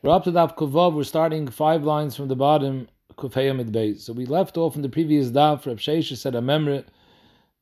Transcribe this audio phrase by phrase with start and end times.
[0.00, 0.94] We're up to Daf Kuvav.
[0.94, 4.02] We're starting five lines from the bottom, Kufayamid Beis.
[4.02, 5.66] So we left off in the previous Daf.
[5.66, 6.84] Reb Shesha said a memory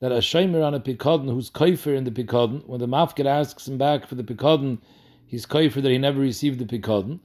[0.00, 3.67] that a shamer on a pikadon who's kaifer in the pikadon, when the mafkid asks
[3.67, 4.76] him back for the pikadon,
[5.25, 7.20] he's kaifer that he never received the pikadon.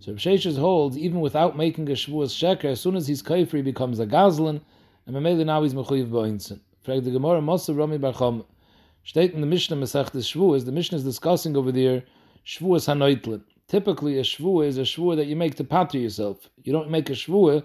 [0.00, 3.56] So Reb Shesha holds, even without making a shvuas sheker, as soon as he's kaifer,
[3.56, 4.62] he becomes a gazlan,
[5.04, 6.60] and Mameli now he's mechuyev ba'insin.
[6.82, 8.42] Frag the Gemara, Mosa Rami Barcham.
[9.06, 12.04] Steht in the Mishnah Masech the Shvuas, the Mishnah is discussing over there
[12.46, 16.48] Shvuas Hanoitlin typically a shvua is a shvua that you make to patra yourself.
[16.62, 17.64] You don't make a shvua,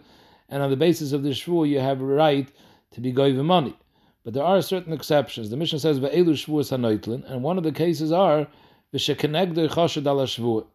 [0.50, 2.50] and on the basis of the shvua you have a right
[2.92, 3.78] to be goyve money.
[4.24, 5.50] But there are certain exceptions.
[5.50, 8.48] The mission says ve'elu shvuas hanoitlin, and one of the cases are
[8.94, 10.66] v'shekenegder chashad ala shvua.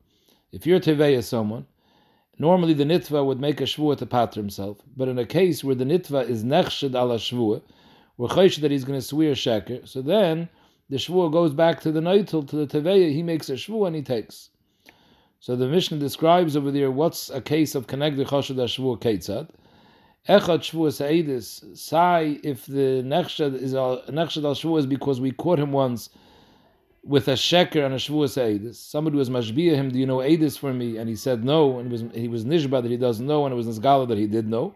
[0.53, 1.67] If you're teveya someone,
[2.39, 5.75] normally the nitva would make a shvua to patra himself, but in a case where
[5.75, 7.63] the nitva is nechshad ala shvua,
[8.17, 10.49] we're chaysh that he's going to swear sheker, so then
[10.89, 13.97] the shvua goes back to the noitel, to the teveya, he makes a shvua and
[13.97, 14.51] he takes.
[15.47, 19.49] So the Mishnah describes over there what's a case of Kenegdi Choshad Shvua Ketzad.
[20.29, 25.61] Echad Shvua Sa'idis, Sai, if the Nechshad is al Nechshad al is because we caught
[25.61, 26.11] him once
[27.05, 28.75] with a sheker and a Shvua Sa'idis.
[28.75, 30.97] Somebody was mashbia him, do you know Eidis for me?
[30.97, 33.53] And he said no, and he was, he was Nishba that he doesn't know, and
[33.53, 34.75] it was Nizgala that he did know.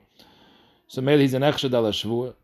[0.87, 2.35] So maybe he's an Echad al Shvua.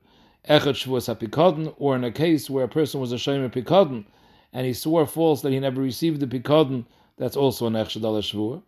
[0.50, 4.04] Echad Shvua Sapikadon, or in a case where a person was a Shomer Pikadon,
[4.52, 6.86] and he swore false that he never received the Pikadon,
[7.16, 8.62] that's also an echshad al shvur.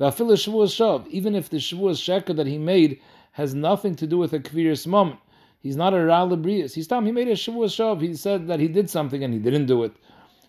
[0.00, 3.00] Va'afil shvur shav, even if the shvur sheker that he made
[3.32, 5.18] has nothing to do with a kviris mom,
[5.60, 6.74] he's not a ral brius.
[6.74, 8.00] He's time he made a shvur shav.
[8.00, 9.92] He said that he did something and he didn't do it.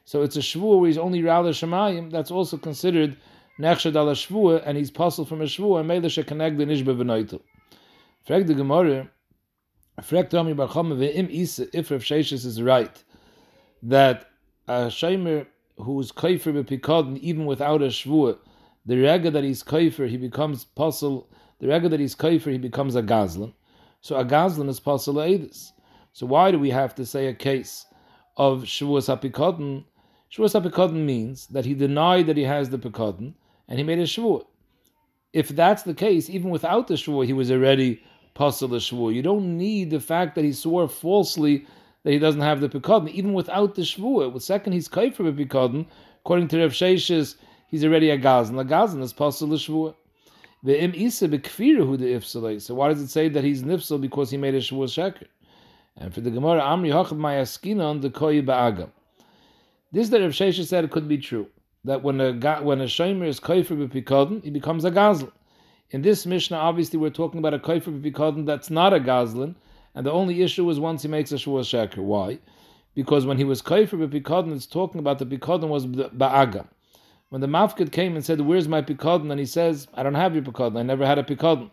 [0.05, 2.11] So it's a shvur where he's only ral shemayim.
[2.11, 3.17] That's also considered
[3.59, 7.41] nechshad al shvur, and he's puzzled from a shvur and made shekaneg the nishbe v'noitel.
[8.25, 9.09] Frag the Gemara.
[10.01, 13.03] Frag Rami Bar ve'im isa if Rav Sheshes is right
[13.83, 14.31] that
[14.67, 15.45] a shaymer
[15.77, 18.37] who's kaifer b'pikadon even without a shvua,
[18.85, 21.29] the rega that he's kaifer, he becomes puzzle.
[21.59, 23.53] The rega that he's kaifer, he becomes a gazlan.
[24.01, 25.71] So a gazlan is puzzle edis.
[26.11, 27.85] So why do we have to say a case
[28.35, 29.85] of shvuas apikadon?
[30.31, 33.33] Shvuas apikadon means that he denied that he has the pikadon
[33.67, 34.45] and he made a shvua.
[35.31, 38.03] If that's the case, even without the shvua, he was already
[38.33, 39.13] puzzle the shvua.
[39.13, 41.65] You don't need the fact that he swore falsely
[42.03, 44.31] that he doesn't have the pikadon, even without the shvua.
[44.31, 45.85] With second, he's with pikadon.
[46.23, 47.35] According to Rav Sheshes,
[47.67, 48.57] he's already a gazan.
[48.59, 49.95] A gazan is possible the shvua.
[50.65, 52.61] Ve'im isa bekfirahu the ifsalei.
[52.61, 55.27] So why does it say that he's nifsal because he made a shvua sheker?
[55.97, 58.89] And for the Gemara, Amri Hachab Mayaskina on the Koi Ba'agam.
[59.91, 61.47] This that Rav Sheshes said could be true.
[61.85, 65.31] That when a when a shomer is kaifer b'pikadon, he becomes a gazlan.
[65.91, 69.55] In this Mishnah, obviously, we're talking about a kaifer b'pikadon that's not a gazlan,
[69.95, 72.03] and the only issue is once he makes a Shavuot Sheker.
[72.03, 72.39] Why?
[72.95, 76.67] Because when he was Kaifer B'Pikadon, it's talking about the Pikadon was ba'aga.
[77.29, 79.31] When the Mafkid came and said, Where's my Pikadon?
[79.31, 80.77] And he says, I don't have your Pikadon.
[80.77, 81.71] I never had a Pikadon.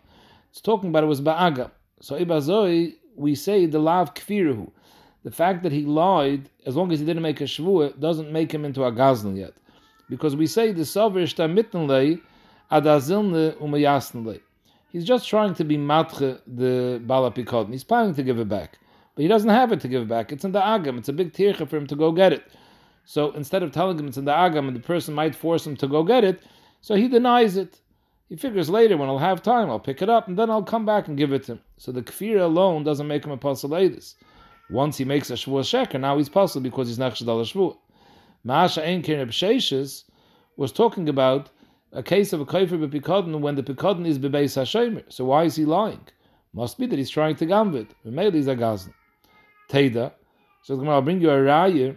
[0.49, 1.71] It's talking about it was ba'aga.
[2.01, 4.71] So Ibazoi, we say the Lav Kfiruhu.
[5.23, 8.51] The fact that he lied, as long as he didn't make a Shavuot, doesn't make
[8.51, 9.53] him into a Gazlan yet.
[10.09, 12.19] Because we say the Savir Shta Mittenlei
[12.71, 14.41] Adazilne Umayasnlei.
[14.91, 17.71] He's just trying to be matche the bala pikadon.
[17.71, 18.77] He's planning to give it back,
[19.15, 20.31] but he doesn't have it to give it back.
[20.33, 20.97] It's in the agam.
[20.97, 22.43] It's a big tircha for him to go get it.
[23.05, 25.77] So instead of telling him it's in the agam and the person might force him
[25.77, 26.43] to go get it,
[26.81, 27.79] so he denies it.
[28.27, 30.85] He figures later when I'll have time, I'll pick it up and then I'll come
[30.85, 31.61] back and give it to him.
[31.77, 34.15] So the kfir alone doesn't make him a pasaladis.
[34.69, 37.77] Once he makes a shvuah sheker, now he's pasal because he's nechshad al shvuah.
[38.45, 40.03] Maasha ein kirib
[40.57, 41.49] was talking about
[41.93, 45.03] a case of a kaifer b'pikadon when the pikadon is bebeis hashemer.
[45.09, 46.07] So why is he lying?
[46.53, 47.87] Must be that he's trying to gambit.
[48.03, 48.93] Maybe he's a gazan.
[49.69, 50.11] Teda.
[50.63, 51.95] So I'll bring you a raya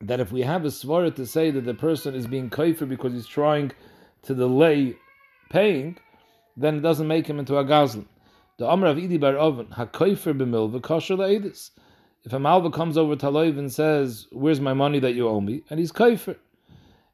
[0.00, 3.12] that if we have a svara to say that the person is being kaifer because
[3.12, 3.72] he's trying
[4.22, 4.96] to delay
[5.50, 5.96] paying,
[6.56, 8.06] then it doesn't make him into a gazan.
[8.58, 11.70] The Amr of Idi Bar Oven, HaKoifer b'milva kosher la'edis.
[12.24, 15.40] If a malva comes over to Aloiv and says, where's my money that you owe
[15.40, 15.62] me?
[15.68, 16.36] And he's kaifer.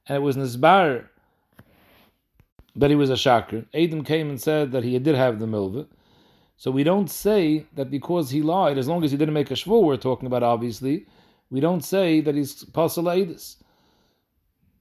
[0.07, 1.09] And it was Nizbar
[2.77, 3.67] that he was a shakr.
[3.75, 5.87] Adam came and said that he did have the milva.
[6.57, 9.55] So we don't say that because he lied, as long as he didn't make a
[9.55, 11.07] shvur, we're talking about obviously,
[11.51, 13.57] we don't say that he's pasal edis.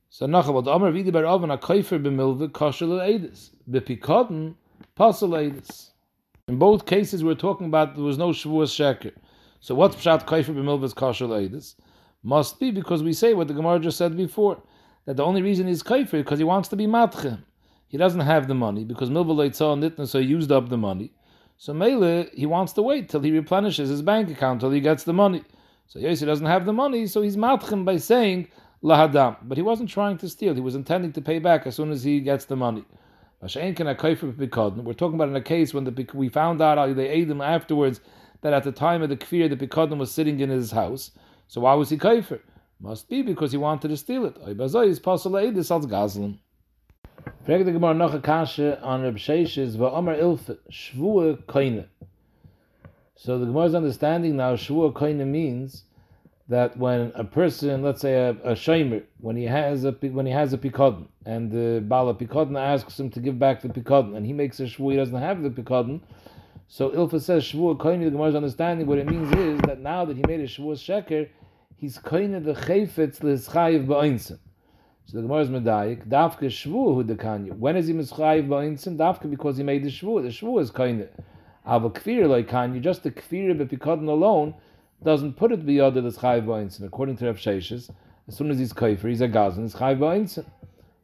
[0.10, 4.56] So nachavot Amar v'idi Oven a kaifer b'milva kosher edis b'pikadon
[4.98, 5.92] pasal edis.
[6.48, 9.14] In both cases, we're talking about there was no shvur sheker.
[9.62, 11.76] So what's pshat kaifer b'milva kosher edis?
[12.24, 14.62] Must be because we say what the Gemara just said before
[15.06, 17.44] that the only reason he's kaifer is because he wants to be matchem
[17.90, 21.12] he doesn't have the money because Milva Nitna so he used up the money.
[21.58, 25.04] So Mele, he wants to wait till he replenishes his bank account till he gets
[25.04, 25.44] the money.
[25.88, 28.48] So yes, he doesn't have the money, so he's matchim by saying,
[28.84, 29.38] lahadam.
[29.42, 30.54] But he wasn't trying to steal.
[30.54, 32.86] He was intending to pay back as soon as he gets the money.
[33.42, 33.82] We're talking
[35.16, 38.02] about in a case when the, we found out they ate him afterwards
[38.42, 41.12] that at the time of the kfir the pikodim was sitting in his house.
[41.48, 42.40] So why was he kaifer?
[42.80, 44.38] Must be because he wanted to steal it.
[47.46, 51.86] Frag the Gemara noch a kashe on Reb Ilfa shvua koine.
[53.16, 55.84] So the Gemara's understanding now shvua koine means
[56.48, 60.32] that when a person, let's say a, a shomer, when he has a when he
[60.32, 64.26] has a pikodin, and the bala pikodin asks him to give back the pikodin, and
[64.26, 66.02] he makes a shvu, he doesn't have the pikodin.
[66.68, 68.04] So Ilfa says shvu koine.
[68.04, 71.30] The Gemara's understanding what it means is that now that he made a shvu sheker,
[71.78, 74.40] he's koine the chayfetz l'schayiv ba'insim.
[75.10, 76.08] So the Gemara is medayik.
[76.08, 77.58] Dafke shvu hu dekanya.
[77.58, 78.96] When is he mischayiv ba'insim?
[78.96, 80.22] Dafke because he made the shvu.
[80.22, 81.08] The shvu is koine.
[81.68, 82.80] Ava kfir like kanya.
[82.80, 84.54] Just the kfir bepikadon alone
[85.04, 86.84] doesn't put it beyond the chayiv ba'insim.
[86.84, 87.90] According to Rav Sheshes,
[88.28, 89.66] as soon as he's kaifer, he's a gazan.
[89.66, 90.46] It's chayiv ba'insim.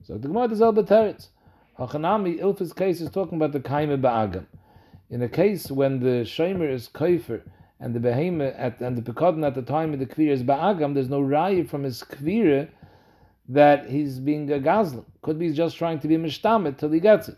[0.03, 1.29] So the Gemara is el beteretz.
[1.79, 4.45] Hachanami Ilf's case is talking about the kaime ba'agam.
[5.09, 7.41] In a case when the shomer is kaifer
[7.79, 10.93] and the behemoth at and the pekadon at the time of the kvir is ba'agam,
[10.93, 12.69] there's no raya from his kvir
[13.49, 15.05] that he's being a gazlan.
[15.21, 17.37] Could be just trying to be mishtamet till he gets it.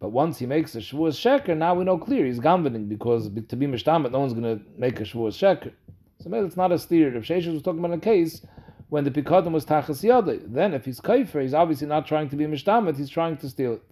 [0.00, 3.56] But once he makes a shavuos sheker, now we know clear he's gambening because to
[3.56, 5.72] be mishtamet, no one's going to make a shavuos sheker.
[6.20, 7.14] So maybe it's not a steer.
[7.14, 8.46] If Sheshes was talking about a case
[8.88, 12.36] when the pekadon was tachas yodei, then if he's kaifer, he's obviously not trying to
[12.36, 13.82] be mishtamet, he's trying to steal it.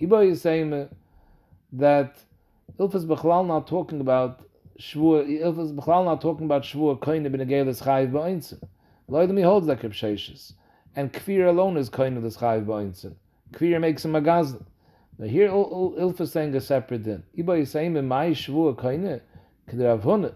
[0.00, 0.88] Iba is saying
[1.72, 2.18] that
[2.78, 4.42] Ilfas Bechlal not talking about
[4.78, 8.58] Shvua, Ilfas Bechlal not talking about Shvua Koine ben Agelis Chayiv.
[9.08, 9.94] Loidami holds like Reb
[10.96, 13.14] And Kfir alone is Koine of the Chayiv Ba'insin.
[13.52, 14.64] Kfir makes him a Gazlan.
[15.18, 17.22] Now here Ilfas is saying a separate din.
[17.36, 19.20] Iba is saying, my Shvua Koine,
[19.68, 20.34] K'der Avhunah.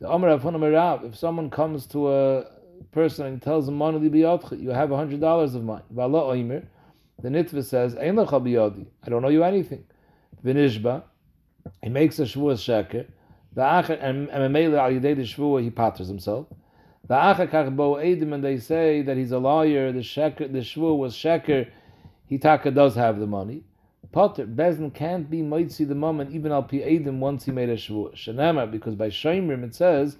[0.00, 2.46] The Omer Avhunah Merav, if someone comes to a
[2.90, 5.82] person and tells him, Manu you have a hundred dollars of mine.
[5.90, 6.64] Vala Oimer,
[7.22, 9.84] the Nitva says, Ein I don't owe you anything
[10.44, 11.02] v'nishba,
[11.82, 13.06] he makes a shvuah sheker,
[13.56, 16.46] v'acher, and memele al yidei the shvuah, he patters himself.
[17.08, 20.96] V'acher kach bo edim, and they say that he's a lawyer, the sheker, the shvuah
[20.96, 21.68] was sheker,
[22.26, 23.62] he taka does have the money.
[24.12, 27.76] Potter, Bezin can't be moitzi the moment, even al pi edim, once he made a
[27.76, 28.14] shvuah.
[28.14, 30.16] Shanema, because by Shemrim it says,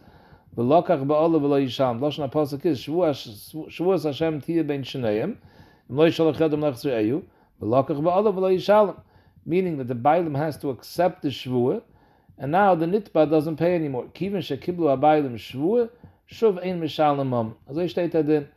[0.57, 2.01] v'lokach ba'olah v'lo yisham.
[2.01, 5.37] Lashon HaPosek is, shvuah Hashem tiyah ben sheneim,
[5.91, 7.23] v'lo yishalach yadam lechzer eyu,
[7.61, 9.01] v'lokach ba'olah v'lo yishalem
[9.45, 11.83] meaning that the Bailim has to accept the Shvuah,
[12.39, 14.07] and now the Nitba doesn't pay anymore.
[14.15, 15.91] Kivin shekiblu abaylim Shvuah,
[16.33, 17.55] shuv ein mishalamam.
[17.69, 18.49] As I stated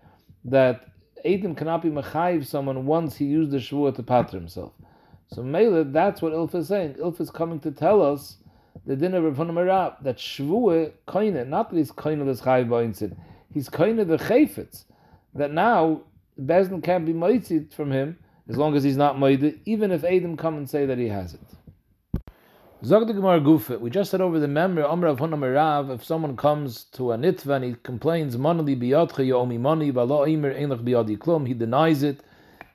[0.46, 0.88] that
[1.26, 4.72] Adam cannot be mechayiv someone once he used the Shvuah to patter himself.
[5.32, 6.94] So Mela, that's what Ilfa is saying.
[6.96, 8.38] Ilfa is coming to tell us
[8.86, 13.18] the dinner of Rav that Shvuah koine, not that he's koine this chayiv ba'insin,
[13.54, 14.86] he's koine the chayfetz,
[15.34, 16.02] that now
[16.40, 18.18] Bezdin can't be moitzit from him,
[18.48, 21.34] as long as he's not moide, even if Adam come and say that he has
[21.34, 21.42] it.
[22.84, 23.40] Zog the Gemara
[23.80, 27.56] we just said over the memory, Omer of Hunamarav, if someone comes to a nitva
[27.56, 32.20] and he complains, Monali biyotcha yomi moni, valo imir einlach biyadi klum, he denies it,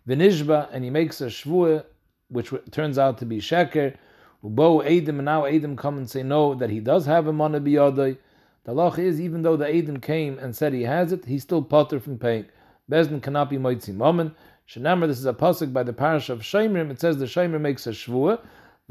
[0.08, 1.85] Vinishba, and he makes a shvuah,
[2.29, 3.94] which turns out to be sheker,
[4.43, 7.61] Ubo Adam, and now Adam come and say no, that he does have a money
[7.61, 8.17] biyadai.
[8.64, 11.62] The law is, even though the Adam came and said he has it, he's still
[11.62, 12.47] potter from paying.
[12.91, 14.35] Bezdin cannot be moitzi moment.
[14.67, 16.91] Shenamar, this is a pasuk by the parish of Shemrim.
[16.91, 18.40] It says the Shemrim makes a shvuah.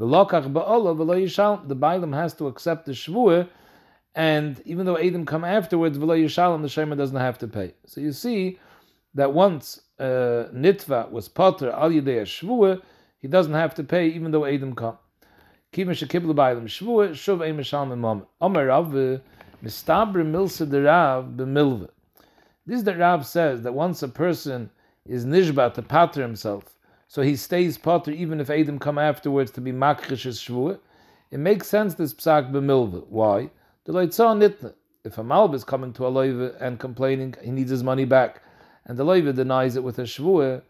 [0.00, 1.68] The lokach v'lo yishalom.
[1.68, 3.46] The has to accept the shvuah,
[4.14, 7.74] and even though Adam come afterwards, v'lo yishalom, the Shemrim doesn't have to pay.
[7.84, 8.58] So you see
[9.12, 12.80] that once uh, nitva was potter al yidei shvuah,
[13.18, 14.96] he doesn't have to pay even though Adam come.
[15.74, 18.26] Kivin shekiblu ba'alim shvuah, shuv ein mishalom imam.
[18.40, 18.86] Omer Rav,
[19.62, 21.90] mistabre milsa de Rav b'milva.
[22.64, 24.70] This that Rav says that once a person
[25.04, 26.64] is nishba to pater himself,
[27.10, 30.78] so he stays potter even if Adam come afterwards to be makrish shvuah.
[31.32, 33.04] It makes sense this psak b'milva.
[33.08, 33.50] Why?
[33.84, 34.74] The leitzah nitna.
[35.02, 38.42] If a malb is coming to a loiva and complaining, he needs his money back,
[38.84, 40.62] and the loiva denies it with a shvuah,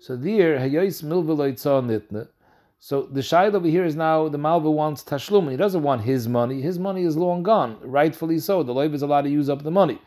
[0.00, 2.26] so there hayos milva leitzah nitna.
[2.80, 5.48] So the shaila over here is now the malva wants tashlum.
[5.52, 6.60] He doesn't want his money.
[6.60, 8.64] His money is long gone, rightfully so.
[8.64, 10.00] The loiva is allowed to use up the money.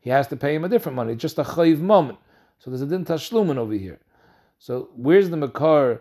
[0.00, 1.16] He has to pay him a different money.
[1.16, 2.20] Just a chayiv moment.
[2.60, 3.98] So there's a din tashlumin over here.
[4.66, 6.00] So where's the makar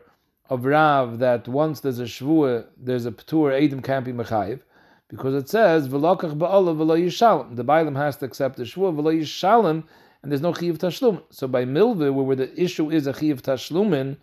[0.50, 4.62] of Rav that once there's a shvua, there's a ptur, Adam can't be mechayiv?
[5.10, 7.58] Because it says, v'lokach ba'alav v'lo yishalem.
[7.58, 9.84] The Bailam has to accept the shvua, v'lo yishalem,
[10.22, 11.24] and there's no chiv tashlumin.
[11.30, 14.16] So by milve, where the issue is a chiv tashlumin,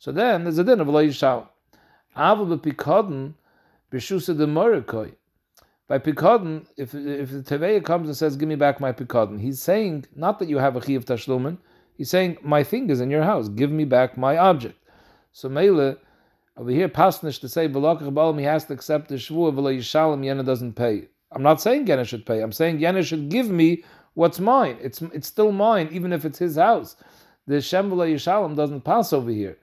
[0.00, 1.46] so then there's a din of v'lo yishalem.
[2.16, 3.34] Aval b'pikodin,
[3.92, 5.14] b'shusa de morakoi.
[5.86, 9.62] by Pikadon, if if the Teveya comes and says, "Give me back my Pikadon," he's
[9.62, 11.58] saying not that you have a chi of tashlumin.
[11.96, 13.48] He's saying my thing is in your house.
[13.48, 14.78] Give me back my object.
[15.32, 15.96] So Mele
[16.56, 20.24] over here, pasnish to say v'lokach balam he has to accept the shvua v'lo yishalom
[20.24, 21.08] Yena doesn't pay.
[21.32, 22.40] I'm not saying Yena should pay.
[22.40, 23.84] I'm saying Yena should give me
[24.14, 24.78] what's mine.
[24.80, 26.96] It's it's still mine, even if it's his house.
[27.46, 29.58] The Shem v'lo yishalom doesn't pass over here.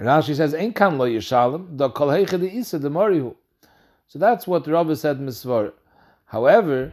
[0.00, 3.36] Rashi says, "Ein kan lo yishalom da kol heiche de isa de morihu."
[4.08, 5.72] So that's what Rabbi said misvar.
[6.24, 6.92] However,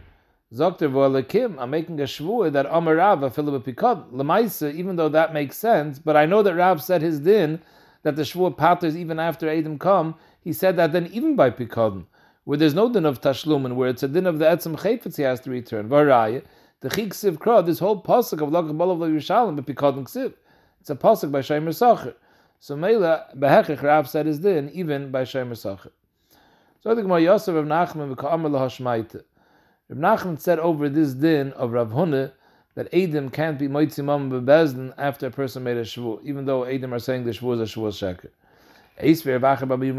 [0.53, 5.09] Zokter v'alekim, I'm making a shvur that Amar Rav a Philip Pikad lemaisa, even though
[5.09, 5.99] that makes sense.
[5.99, 7.61] But I know that Rav said his din
[8.03, 10.15] that the shvur patters even after Adam come.
[10.39, 12.05] He said that then even by Pikadon,
[12.45, 15.17] where there's no din of tashlum and where it's a din of the etzem chayfetz
[15.17, 15.89] he has to return.
[15.89, 16.41] Varaya,
[16.79, 20.33] the chik siv kra, this whole pasuk of lakach balav Yerushalayim but Pikadon ksiv.
[20.79, 22.15] It's a pasuk by Shaimer Sacher.
[22.61, 25.91] So Mela behechich Rav said his din even by Shaimer Sacher.
[26.79, 29.23] So I think Gemara Yosef of Nachman v'ka'amar lahashmaita.
[29.89, 32.33] Rav Nachman said over this din of Rav Huna
[32.75, 36.65] that Adam can't be moitzi mam bebezdin after a person made a shvu, even though
[36.65, 38.29] Adam are saying the shvu is a shvu sheker.
[39.17, 39.89] So Rav Acha Babi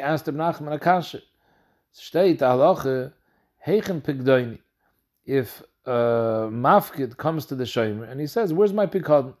[0.00, 1.22] asked Rav Nachman a kasha.
[1.94, 3.12] Steht halacha
[3.66, 4.58] heichen pigdoini.
[5.24, 9.34] If uh, mafkid comes to the shomer and he says, "Where's my pikadon?"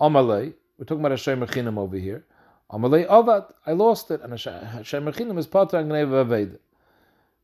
[0.00, 0.54] Amalei.
[0.78, 2.24] We're talking about a shomer chinam over here.
[2.72, 3.52] Amalei avad.
[3.64, 6.58] I lost it, and a shomer chinam is pater and aveda.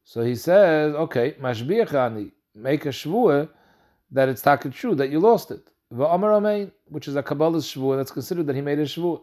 [0.09, 3.51] So he says, okay, mashbiachani, make a shvua
[4.11, 5.69] that it's taken true that you lost it.
[5.91, 9.21] Which is a Kabbalah's shvua that's considered that he made a shvua.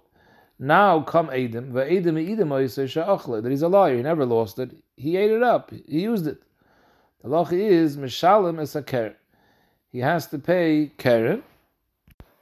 [0.60, 5.32] Now come Adam, Edom sha'achle, that he's a liar, he never lost it, he ate
[5.32, 6.44] it up, he used it.
[7.24, 9.16] The law is, mishalim is a.
[9.92, 11.42] He has to pay keren,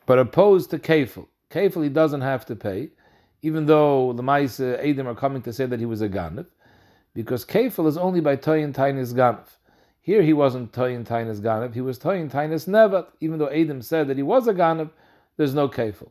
[0.06, 1.28] but opposed to kefil.
[1.50, 2.90] Kefil he doesn't have to pay,
[3.42, 6.48] even though the Maisa Adam are coming to say that he was a ganif
[7.14, 9.48] because kefil is only by toyin tainis ganav.
[10.02, 13.08] Here he wasn't toyin tainis ganav, he was toyin tainis nevat.
[13.20, 14.90] Even though Adam said that he was a ganav,
[15.38, 16.10] there's no kefil.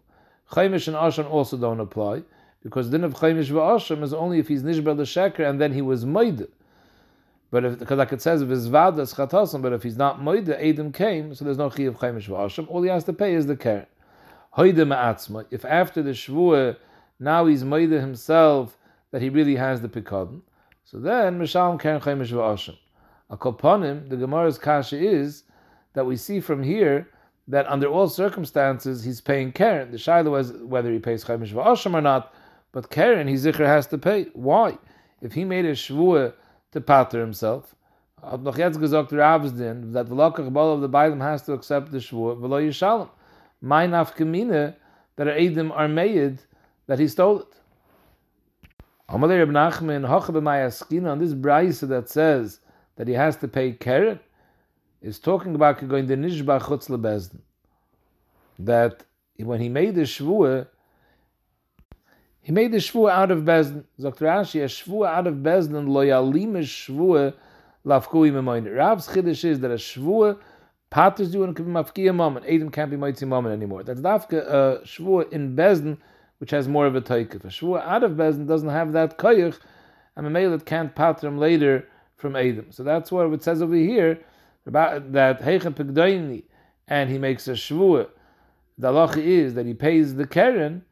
[0.51, 2.23] Chaimish and Asham also don't apply
[2.63, 5.83] because din of Chaimish v'Asham is only if he's nishbel the sheker and then he
[5.83, 6.47] was moide.
[7.51, 10.51] But if, because like it says, if his vadas chatasim, but if he's not moide,
[10.51, 12.69] Adam came, so there's no chi of Chaimish v'Asham.
[12.69, 13.87] All he has to pay is the keren.
[14.57, 15.47] Hoide ma'atzma.
[15.51, 16.77] If after the shvuah,
[17.19, 18.77] now he's moide himself
[19.11, 20.43] that he really has the pikadon.
[20.85, 22.77] So then, Mishalom Keren Chaimish V'Ashim.
[23.31, 25.45] Akoponim, the Gemara's kasha is
[25.95, 27.09] that we see from here
[27.49, 29.91] that under all circumstances he's paying Keren.
[29.91, 32.35] The Shiloh was whether he pays Chaimish V'Ashim or not,
[32.73, 34.25] but Keren, he Zikr has to pay.
[34.35, 34.79] Why?
[35.21, 36.35] If he made a Shvuah
[36.73, 37.75] to pater himself,
[38.21, 43.09] that the Lokach Bal of the Bailam has to accept the Shvuah, V'lo Yishalom.
[43.61, 44.77] My nafkamina,
[45.17, 46.41] that Adam are made,
[46.87, 47.55] that he stole it.
[49.13, 52.61] Amalei Reb Nachman Hocha on this brayse that says
[52.97, 54.19] that he has to pay keren
[55.03, 57.41] is talking about going the nishba chutz lebezdin.
[58.59, 59.05] That
[59.37, 60.67] when he made the shvua,
[62.41, 63.85] he made the shvua out of bezdin.
[64.01, 64.25] Dr.
[64.25, 67.35] Rashi, a shvua out of bezdin lo yalim shvua
[67.85, 68.65] lafkui memoin.
[68.75, 70.39] Rav's chiddush is that a shvua
[70.89, 72.47] paters you and can be mafkiya moment.
[72.47, 73.83] Adam can't be mighty moment anymore.
[73.83, 75.99] That's dafka a shvua in bezdin
[76.43, 77.45] which has more of a taikif.
[77.45, 79.61] A shvua out of Bezdin doesn't have that koyach,
[80.17, 82.73] and a male can't pater him later from Adam.
[82.73, 84.19] So that's what it says over here
[84.67, 86.43] about that Heichen Pigdoini,
[86.89, 88.09] and he makes a shvua.
[88.77, 90.85] The halacha is that he pays the keren.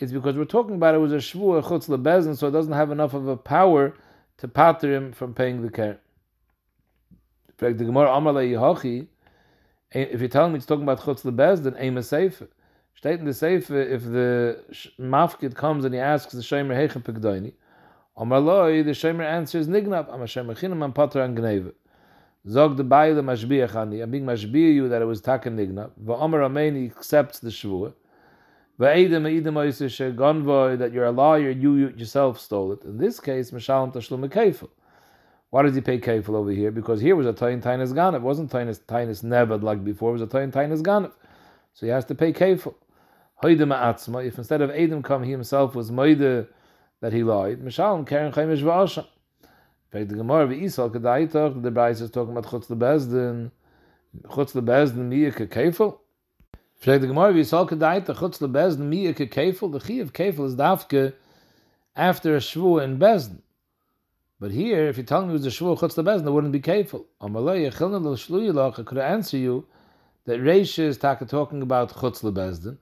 [0.00, 2.90] It's because we're talking about it was a shvua chutz lebezin, so it doesn't have
[2.90, 3.94] enough of a power
[4.38, 5.98] to pater him from paying the keren.
[7.60, 8.10] Gemara
[8.82, 9.04] eh,
[9.92, 12.48] If you're telling me it's talking about chutz lebezin, aim a sefer.
[13.00, 14.58] Steht in the Sefer, if the
[14.98, 17.52] mafkid comes and he asks the Shomer Heichen Pekdoini,
[18.16, 21.72] Omar Loi, the Shomer answers Nignab, Am Shomer Chinam Am Patra An Gneve.
[22.48, 26.14] Zog the Baile Mashbiach Ani, I'm being Mashbiach you that it was Taken Nignab, Va
[26.14, 27.92] Omar Ameni accepts the Eidem
[28.80, 32.82] Eidem Oise She Gonvoy, that you're a liar, you yourself stole it.
[32.84, 34.70] In this case, Mashalom Tashlum Kefil.
[35.50, 36.70] Why does he pay kefil over here?
[36.70, 38.16] Because here was a tayin tainis ganav.
[38.16, 40.10] It wasn't tainis tainis nevad like before.
[40.10, 41.12] It was a tayin tainis ganav.
[41.72, 42.74] So he has to pay kefil.
[43.42, 46.46] If instead of Adam come, he himself was Moide
[47.02, 49.04] that he lied, Mishalom Karen Chaimish V'Asha.
[49.42, 49.48] In
[49.90, 53.50] fact, the Gemara V'Isal Kedaitach, the Bryce is talking about Chutz Lebezdin,
[54.24, 55.98] Chutz Lebezdin Miyah Kekefel.
[56.54, 60.56] In fact, the Gemara V'Isal Kedaitach, Chutz Lebezdin Miyah Kekefel, the Chi of Kefel is
[60.56, 61.12] Dafke
[61.94, 63.42] after a Shvu in Bezdin.
[64.40, 66.60] But here, if you're telling me it was a Shvu Chutz Lebezdin, it wouldn't be
[66.60, 67.04] Kefel.
[67.20, 69.66] Amalei Yechilna L'Shluyilach, I could answer you
[70.24, 72.78] that Reish is talking about Chutz Lebezdin,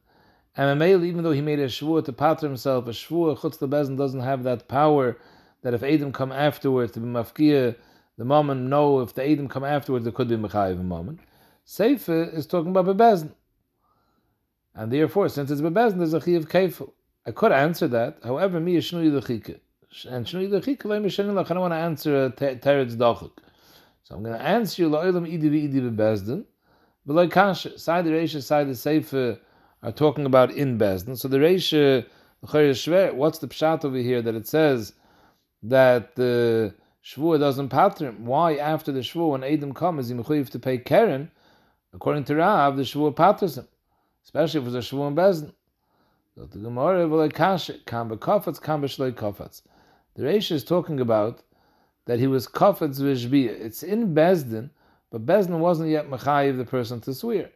[0.56, 3.96] And Mamela, even though he made a shvua to pater himself, a shvua chutz lebezin
[3.96, 5.16] doesn't have that power
[5.62, 7.74] that if Adam come afterwards to be mafkia,
[8.16, 11.18] the moment know if the Adam come afterwards, there could be mechayiv a moment.
[11.66, 13.32] Seifa is talking about bebezin.
[14.74, 16.90] And therefore, since it's bebezin, there's a chi of.
[17.26, 18.18] I could answer that.
[18.22, 19.58] However, me is shnui lechike.
[20.08, 23.32] And shnui lechike, I don't want to answer a teretz dachuk.
[24.04, 26.44] So I'm going to answer you la'olam idi v'idi bebezdin.
[27.06, 29.38] But like kasha, side the Reisha, side the Sefer
[29.84, 31.16] are talking about in Bezdin.
[31.16, 32.04] So the Reisha,
[32.42, 34.94] uh, what's the pshat over here that it says
[35.62, 36.74] that the
[37.04, 38.24] Shvua doesn't pattern?
[38.24, 41.30] Why after the Shvua, when Adam comes, is he to pay Karen?
[41.92, 43.68] According to Rav, the Shvua patters him,
[44.24, 45.52] especially if it's a Shvua in Bezdin.
[46.34, 47.06] So the Gemara,
[49.12, 49.62] kofetz.
[50.14, 51.42] The Reisha is talking about
[52.06, 53.60] that he was kafetz v'shbiyah.
[53.60, 54.70] It's in Bezdin,
[55.10, 57.50] but Bezdin wasn't yet mechayiv the person to swear.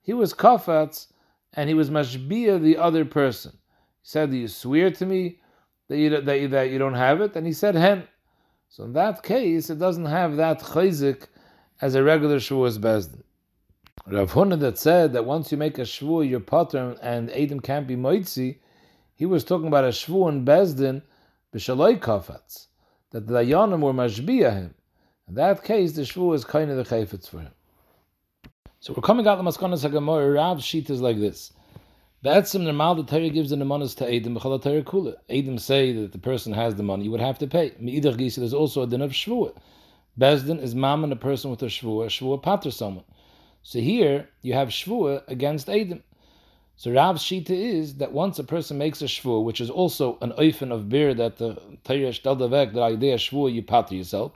[0.00, 1.08] He was kafetz,
[1.54, 3.52] and he was mashbiyah the other person.
[3.52, 5.40] He said, "Do you swear to me
[5.88, 8.08] that you that you, that you don't have it?" And he said, "Hen."
[8.68, 11.26] So in that case, it doesn't have that chayzik
[11.80, 13.22] as a regular shavuos Bezdin.
[14.06, 17.86] Rav Huna that said that once you make a shvu, your pattern and Adam can't
[17.86, 18.58] be moitzi,
[19.14, 21.02] he was talking about a shvu in Bezdin
[21.54, 22.68] b'shaloi kafetz
[23.10, 24.74] that the Dayanim were mashbiya him.
[25.28, 27.52] In that case, the shvu is kind of the chayfetz for him.
[28.82, 30.34] So we're coming out the maskonas hagamor.
[30.34, 31.52] Rav sheet is like this.
[32.24, 35.14] Be'etzim normal the Torah gives the nemanas to Edom b'chol Torah kula.
[35.30, 37.74] Edom say that the person has the money, you would have to pay.
[37.78, 39.56] Me'idach gisa, there's also a din of shvua.
[40.18, 43.04] Bezdin is mammon a person with a shvua, shvua pater someone.
[43.62, 46.02] So here you have shvua against Edom.
[46.74, 50.32] So Rav's shita is that once a person makes a shvur, which is also an
[50.32, 54.32] oifen of beer that the Torah shteldavek, the idea shvur you pater yourself.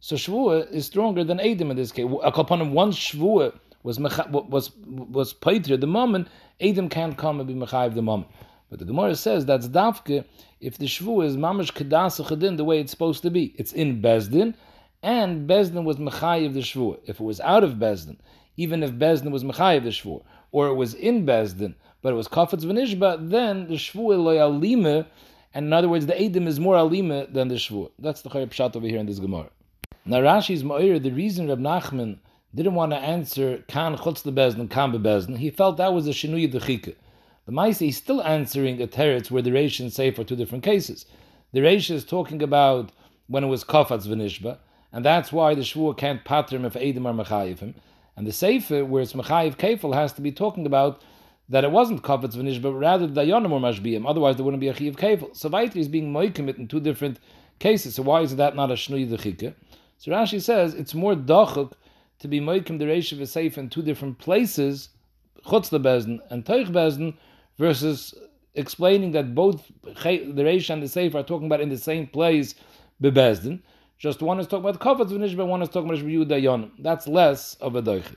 [0.00, 2.04] So shvur is stronger than Edom in this case.
[2.04, 6.28] One shvur was was was the moment
[6.60, 8.30] Adam can't come and be mechayiv the moment.
[8.68, 10.24] But the Gemara says that's dafke
[10.60, 13.54] if the shvu is mamash kedas chedin the way it's supposed to be.
[13.56, 14.54] It's in bezdin,
[15.02, 16.98] and bezdin was mechayiv the shvu.
[17.04, 18.16] If it was out of bezdin,
[18.56, 22.28] even if bezdin was mechayiv the shvu, or it was in Bezdin, but it was
[22.28, 25.06] Kafetz V'nishba, then the Shvuah loy alime,
[25.52, 27.90] and in other words, the Edom is more alime than the Shvuah.
[27.98, 29.50] That's the Chayyab Pshat over here in this Gemara.
[30.04, 32.18] Now Rashi's Ma'ir, the reason Reb Nachman
[32.56, 36.50] didn't want to answer Kan Chutz Bezdin, Kan Bezdin, he felt that was a Shinui
[36.50, 36.94] Dechike.
[37.44, 40.64] The Maisi is still answering a teretz where the Reish and say for two different
[40.64, 41.04] cases.
[41.52, 42.92] The Reish is talking about
[43.26, 44.58] when it was Kafetz V'nishba,
[44.90, 47.74] and that's why the Shvuah can't patter him if Edom are Mechayif him.
[48.16, 51.02] And the Sefer, where it's Mechayiv Kefil, has to be talking about
[51.50, 54.08] that it wasn't Kafetz V'nish, but rather the Dayanim were Mashbiyim.
[54.08, 55.36] Otherwise, there wouldn't be a Chiyiv Kefil.
[55.36, 57.20] So Vaitri is being Moikamit in two different
[57.58, 57.96] cases.
[57.96, 59.54] So why is that not a Shnui Dechike?
[59.98, 61.72] So Rashi says it's more Dachuk
[62.18, 64.90] to be Moikim the Reish of a Sefer in two different places,
[65.44, 67.16] Chutz the and Teich Bezdin,
[67.58, 68.14] versus
[68.54, 72.54] explaining that both the Reish and the Sefer are talking about in the same place,
[73.02, 73.60] Bebezdin.
[73.98, 76.70] Just one is talking about kafetz v'nishba, one is talking about Yehuda.
[76.80, 78.16] That's less of a doichik.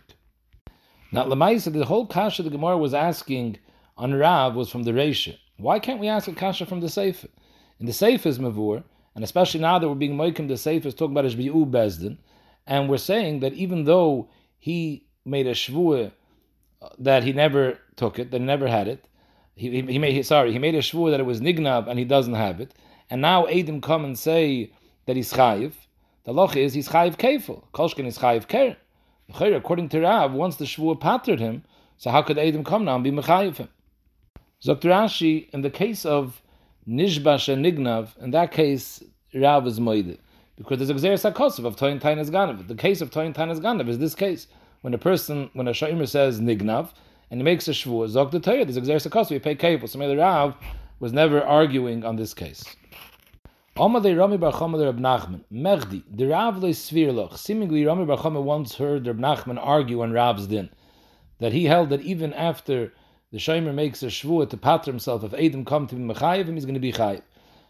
[1.12, 3.58] Now, Lamaisa, the whole kasha the Gemara was asking
[3.98, 5.38] on Rav was from the Reisha.
[5.58, 7.28] Why can't we ask a kasha from the Sefer?
[7.80, 8.84] In the Sefer is Mavur,
[9.16, 12.18] and especially now that we're being moikim, the Sefer is talking about Ishbi'u Bezdin,
[12.70, 14.30] and we're saying that even though
[14.60, 16.12] he made a shvuah
[16.82, 19.06] uh, that he never took it, that he never had it,
[19.56, 22.36] he, he, made sorry, he made a shvuah that it was nignab and he doesn't
[22.36, 22.74] have it,
[23.10, 24.72] and now Adam come and say
[25.06, 25.74] that he's chayiv.
[26.24, 27.64] The loch is he's chayiv kefil.
[27.74, 28.78] Kolshkin is chayiv keren.
[29.34, 31.64] According to Rav, once the shvuah pattered him,
[31.98, 33.70] so how could Adam come now and be mechayiv him?
[34.64, 36.42] Rashi, in the case of
[36.88, 39.04] Nishbash and Nignav, in that case,
[39.34, 40.18] Rav is moide.
[40.60, 42.68] Because there's a Gzeres HaKosov of Toyin Tainas Ganav.
[42.68, 44.48] The case of Toyin Tainas Ganav is this case.
[44.82, 46.90] When a person, when a Shaimer says Nignav,
[47.32, 49.88] and he makes a Shvuah, Zok the Torah, there's a Gzeres HaKosov, you pay Kefil.
[49.88, 50.56] So maybe Rav
[51.00, 52.66] was never arguing on this case.
[53.78, 55.46] Amalei Rami Bar Chama Rab Nachman.
[55.50, 57.38] Mechdi, the Rav Svirloch.
[57.38, 60.70] Seemingly, Rami Bar Chama once heard Rab Nachman argue on Rav's din
[61.40, 62.92] that he held that even after
[63.32, 66.56] the Shomer makes a shvuah to patter himself, if Adam come to be mechayiv him,
[66.56, 67.22] he's going to be chayiv.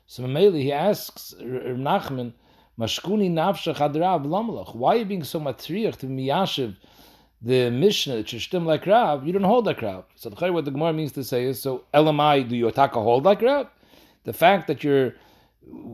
[0.08, 2.34] So Mameli, he asks Rab Nachman,
[2.80, 4.74] Mashkuni nafshach adrav lamlach.
[4.74, 6.78] Why are you being so matriach to miyashiv
[7.42, 9.28] the Mishnah that stem like Rav?
[9.28, 10.06] You don't hold like Rav.
[10.15, 13.02] So the what the Gemara means to say is, so Elamai, do you attack a
[13.02, 13.68] hold like Rav?
[14.24, 15.15] The fact that you're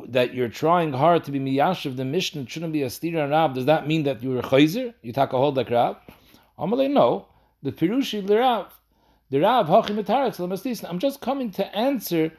[0.10, 3.56] that you're trying hard to be miyashiv the Mishnah shouldn't be a stira Rab.
[3.56, 4.94] Does that mean that you're a chayzer?
[5.02, 5.98] You a hold like Rab?
[6.60, 7.26] Amalei, no.
[7.64, 8.72] The pirushi the Rav,
[9.32, 12.32] the Rav hachim I'm just coming to answer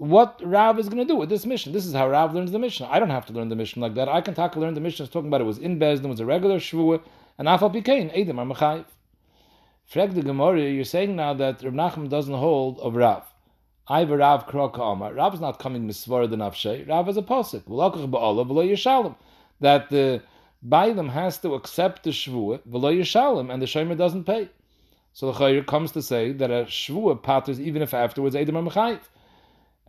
[0.00, 1.74] what Rav is going to do with this mission.
[1.74, 2.86] This is how Rav learns the mission.
[2.88, 4.08] I don't have to learn the mission like that.
[4.08, 5.04] I can talk learn the mission.
[5.04, 7.02] It's talking about it was in Bezdin, was a regular shvuah,
[7.36, 8.86] and afal pikein edim are mechayiv.
[9.84, 13.24] Frag the Gemara, you're saying now that Rav Nachman doesn't hold of Rav.
[13.88, 15.12] I have a Rav Krok Amar.
[15.12, 16.88] Rav's not coming misvar the nafshay.
[16.88, 17.66] Rav is a posik.
[19.60, 20.22] That the
[20.66, 24.48] Bailam has to accept the shvua v'lo yishalim, and the shomer doesn't pay.
[25.12, 28.62] So the Chayr comes to say that a shvua patters even if afterwards Edom are
[28.62, 29.00] mechayiv.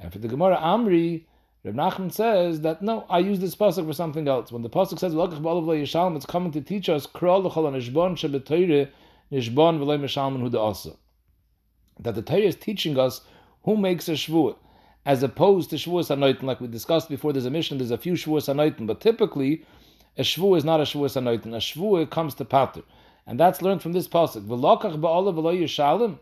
[0.02, 1.26] And for the Gemara Amri,
[1.64, 4.52] Reb Nachman says that no, I use this pasuk for something else.
[4.52, 7.72] When the pasuk says "V'lokach ba'olav v'lo yishalim," it's coming to teach us krol l'chol
[7.72, 8.90] nishbon shebetoyre
[9.32, 10.94] nishbon v'lo mishalman hu asa.
[12.00, 13.22] That the Torah is teaching us
[13.64, 14.56] who makes a shvua,
[15.06, 17.32] as opposed to shvuas anoitin, like we discussed before.
[17.32, 17.78] There's a mission.
[17.78, 19.64] There's a few shvuas anoitin, but typically
[20.18, 21.54] a shvua is not a shvuas anoitin.
[21.54, 22.82] A shvua comes to pater,
[23.28, 24.48] and that's learned from this pasuk.
[24.48, 26.18] Ba'olav v'lo yishalim,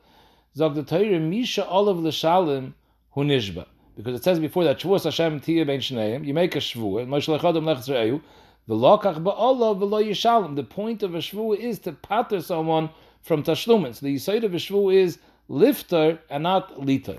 [0.54, 2.74] zog the Torah misha olav l'shalim
[3.24, 3.66] nishba.
[3.96, 7.06] Because it says before that shvuas Hashem tiyah ben shneim, you make a shvua.
[7.08, 8.22] Moshe lechadam lechzreyu.
[8.68, 10.56] V'lokach ba'olav v'lo yishalim.
[10.56, 12.90] The point of a shvua is to pater someone
[13.22, 13.96] from tashlumin.
[13.96, 17.18] So the yisoid of a shvua is lifter and not liter.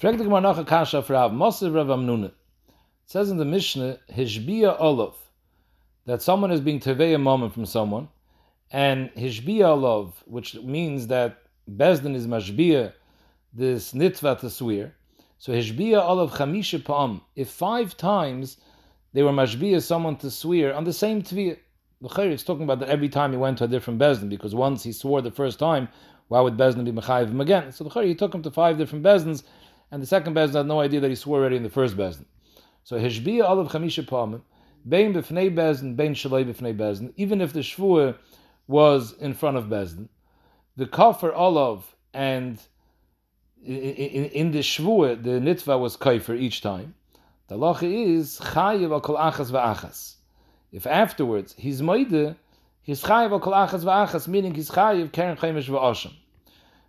[0.00, 2.26] Kasha for Rav Moshe Rav Amnuna.
[2.26, 2.32] It
[3.06, 5.14] says in the Mishnah, Hishbia Olav,
[6.04, 8.08] that someone is being tevei a moment from someone,
[8.70, 11.38] and Hishbia Olav, which means that
[11.70, 12.92] Bezdin is Mashbia,
[13.56, 14.94] this nitva to swear.
[15.38, 18.58] So Hishbia Olav Chamisha Pa'am, if five times
[19.14, 21.58] they were Mashbia someone to swear on the same tviyah,
[22.02, 24.54] the Chayr is talking about that every time he went to a different Bezdin, because
[24.54, 25.88] once he swore the first time,
[26.28, 27.72] why would Bezdin be Mechayiv him again?
[27.72, 29.42] So the Chayr, he took him to five different Bezdins,
[29.90, 32.26] and the second Bezdin had no idea that he swore already in the first Bezdin.
[32.84, 34.42] So Hishbia Olav Chamisha Pa'am,
[34.86, 38.18] Bein B'fnei Bezdin, Bein Shalei B'fnei Bezdin, even if the Shvuah
[38.66, 40.08] was in front of Bezdin,
[40.76, 42.60] the Kafir Olav and
[43.64, 46.94] in, in, in the Shvuah, the Nitva was Kaifer each time.
[47.48, 50.16] The lacha is Chayiv al Kol Achas V'Achas.
[50.72, 52.36] If afterwards he's Moide,
[52.82, 56.12] he's Chayiv al Kol Achas V'Achas, meaning he's Chayiv Keren Chaimish V'Osham.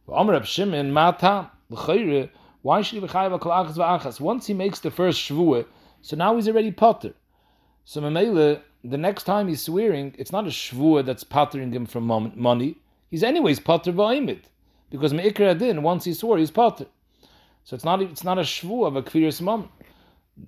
[0.07, 2.29] V'Omer Reb Shimon, Mata, L'chayre,
[2.63, 4.19] why should he be Chayiv al Kol Achas V'Achas?
[4.19, 5.65] Once he makes the first Shvuah,
[6.01, 7.13] so now he's already Potter.
[7.85, 12.33] So Mamela, the next time he's swearing, it's not a Shvuah that's pottering him from
[12.35, 12.77] money.
[13.09, 14.41] He's anyways Potter V'Oimid.
[14.89, 16.85] Because Me'ikra Adin, once he swore, he's Potter.
[17.63, 19.69] So it's not it's not a Shvuah of a Kviris Mom.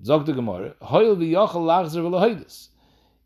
[0.04, 2.69] Zog the Gemara, Hoyel v'yachal lachzer v'lahoidus.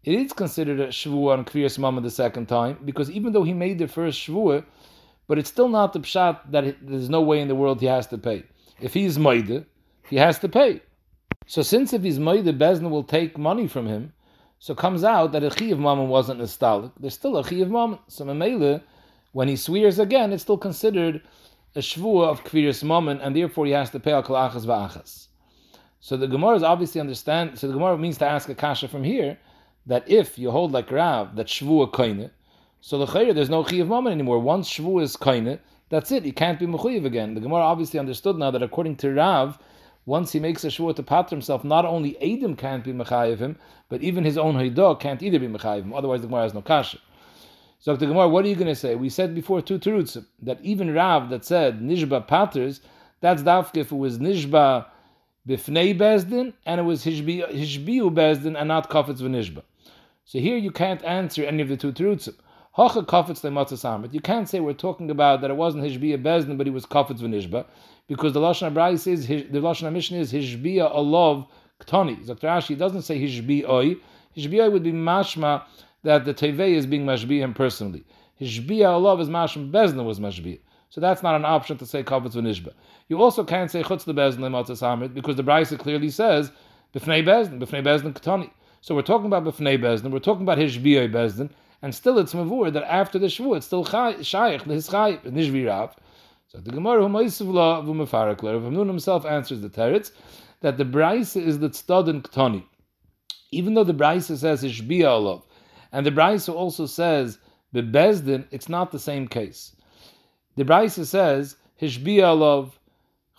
[0.03, 3.53] It is considered a shvuah on Kriyas Mama the second time, because even though he
[3.53, 4.63] made the first shvuah,
[5.27, 8.07] but it's still not the pshat that there's no way in the world he has
[8.07, 8.43] to pay.
[8.79, 9.65] If he's maide,
[10.09, 10.81] he has to pay.
[11.47, 14.13] So since if he's maide, Bezna will take money from him,
[14.59, 16.91] so it comes out that a chi of mammon wasn't nostalgic.
[16.99, 17.99] There's still a chi of mammon.
[18.07, 18.81] So Mamela,
[19.33, 21.21] when he swears again, it's still considered
[21.75, 25.27] a shvuah of kviris moment, and therefore he has to pay al achas va'achas.
[25.99, 27.57] So the Gemara is obviously understand.
[27.57, 29.37] So the Gemara means to ask a kasha from here
[29.87, 32.29] that if you hold like Rav that shvuah koine,
[32.79, 34.39] so the chayre there's no chiyav moment anymore.
[34.39, 36.23] Once shvuah is koine, that's it.
[36.23, 37.33] He can't be mechuyev again.
[37.33, 39.57] The Gemara obviously understood now that according to Rav,
[40.05, 43.57] once he makes a shvuah to pat himself, not only Adam can't be mechayev him,
[43.89, 45.93] but even his own haidah can't either be mechayev him.
[45.93, 46.99] Otherwise, the Gemara has no kasha.
[47.83, 48.95] So the Gemara, what are you going to say?
[48.95, 52.79] We said before two teruts that even Rav that said nishba paters,
[53.19, 54.85] that's dafke if it was nishba
[55.45, 59.63] bifnei bezdin and it was Hishbi, hishbiu bezdin and not kafetz v'nishba.
[60.23, 62.35] So here you can't answer any of the two terutzim.
[62.71, 64.13] Hacha kafetz lematzasamrit.
[64.13, 67.19] You can't say we're talking about that it wasn't hishbiya bezdin, but he was kafetz
[67.19, 67.65] v'nishba,
[68.07, 71.47] because the lashon Abraham says the lashon Mishnah is hishbiya alav
[71.81, 72.25] ktani.
[72.25, 72.47] Dr.
[72.47, 73.99] Ashi doesn't say hishbiyoi.
[74.37, 75.63] Hishbiyoi would be mashma
[76.03, 78.03] that the tevei is being mashbiya him personally.
[78.39, 80.59] Hishbiya alav is mashma bezdin was mashbiya.
[80.89, 82.73] So that's not an option to say kafetz v'nishba.
[83.09, 86.51] You also can't say chutz the bezdin lematzasamrit because the Brisa clearly says
[86.93, 88.49] b'fnei bezdin, b'fnei bezdin ktani.
[88.81, 91.49] So we're talking about B'fnei Bezdin, we're talking about Hishbiyoi Bezdin,
[91.81, 95.95] and still it's Mavur that after the Shavuot, it's still Shaykh, Nishvi Rav.
[96.49, 100.11] So the Gemara, Humaisivla Vumafarakler, Rav Nun himself answers the Teretz,
[100.59, 102.65] that the Braisa is the Tztad and Ktani.
[103.51, 105.43] Even though the Braisa says Hishbiya Olav,
[105.93, 107.39] and the Braisa also says
[107.71, 109.75] the Bezdin, it's not the same case.
[110.57, 112.77] The Braisa says Hishbiya Olav,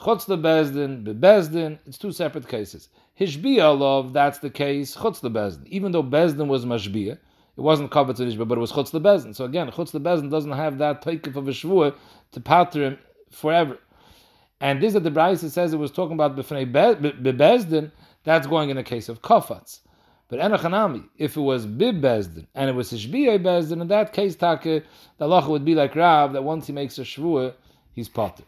[0.01, 2.89] Chutz the Bezdin, Bezdin, it's two separate cases.
[3.19, 5.67] Hishbiya love, that's the case, chutz the bezdin.
[5.69, 9.37] Even though bezdin was mashbiya, it wasn't covered to but it was chutz the bezdin.
[9.37, 11.95] So again, chutz the bezdin doesn't have that taikif of a shvuah
[12.33, 12.99] to pater him
[13.31, 13.79] forever.
[14.61, 17.93] And this that the Brisa says it was talking about b'fnei bezdin,
[18.25, 19.81] that's going in a case of kafatz.
[20.35, 24.35] But enochanami, if it was bib bezdin and it was hishbiya bezdin, in that case,
[24.35, 24.83] take the
[25.21, 27.55] halacha would be like Rav that once he makes a shvuah,
[27.93, 28.43] he's v'Pikodin.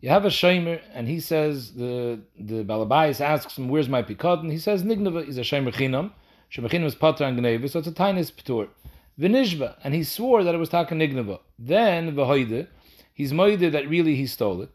[0.00, 4.50] You have a shomer, and he says, the the Balabayis asks him, where's my Pikodin?
[4.50, 6.12] He says, Nignava is a shomer chinam.
[6.52, 8.68] Shemachin was Patra and Gneva, so it's a tainis Ptur.
[9.18, 11.38] Vinishba, and he swore that it was Taka Nignava.
[11.58, 12.66] Then, Vahoide,
[13.14, 14.74] he's moide that really he stole it.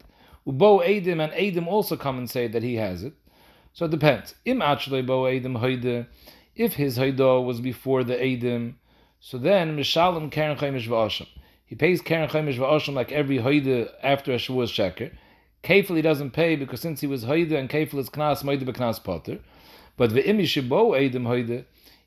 [0.50, 3.12] Ubo Edim and Edim also come and say that he has it.
[3.72, 4.34] So it depends.
[4.44, 6.06] Im actually Bo Edim Hoide,
[6.56, 8.74] if his Hoidah was before the Edim,
[9.20, 11.28] so then Mishalim Karen Chaimish V'asham.
[11.66, 15.14] He pays Karen Chaimish V'asham like every Hoide after a Shavuos Sheker.
[15.62, 19.02] Kefil he doesn't pay because since he was Hoide and Kefil is Knas, Moide B'Knas
[19.04, 19.38] Potter.
[19.96, 21.64] But the Imishibo Edim Hoide,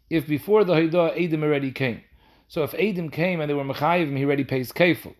[0.09, 2.01] if before the Hoidah Edim already came.
[2.49, 5.15] So if Edim came and they were Mechayivim, he already pays Kefil.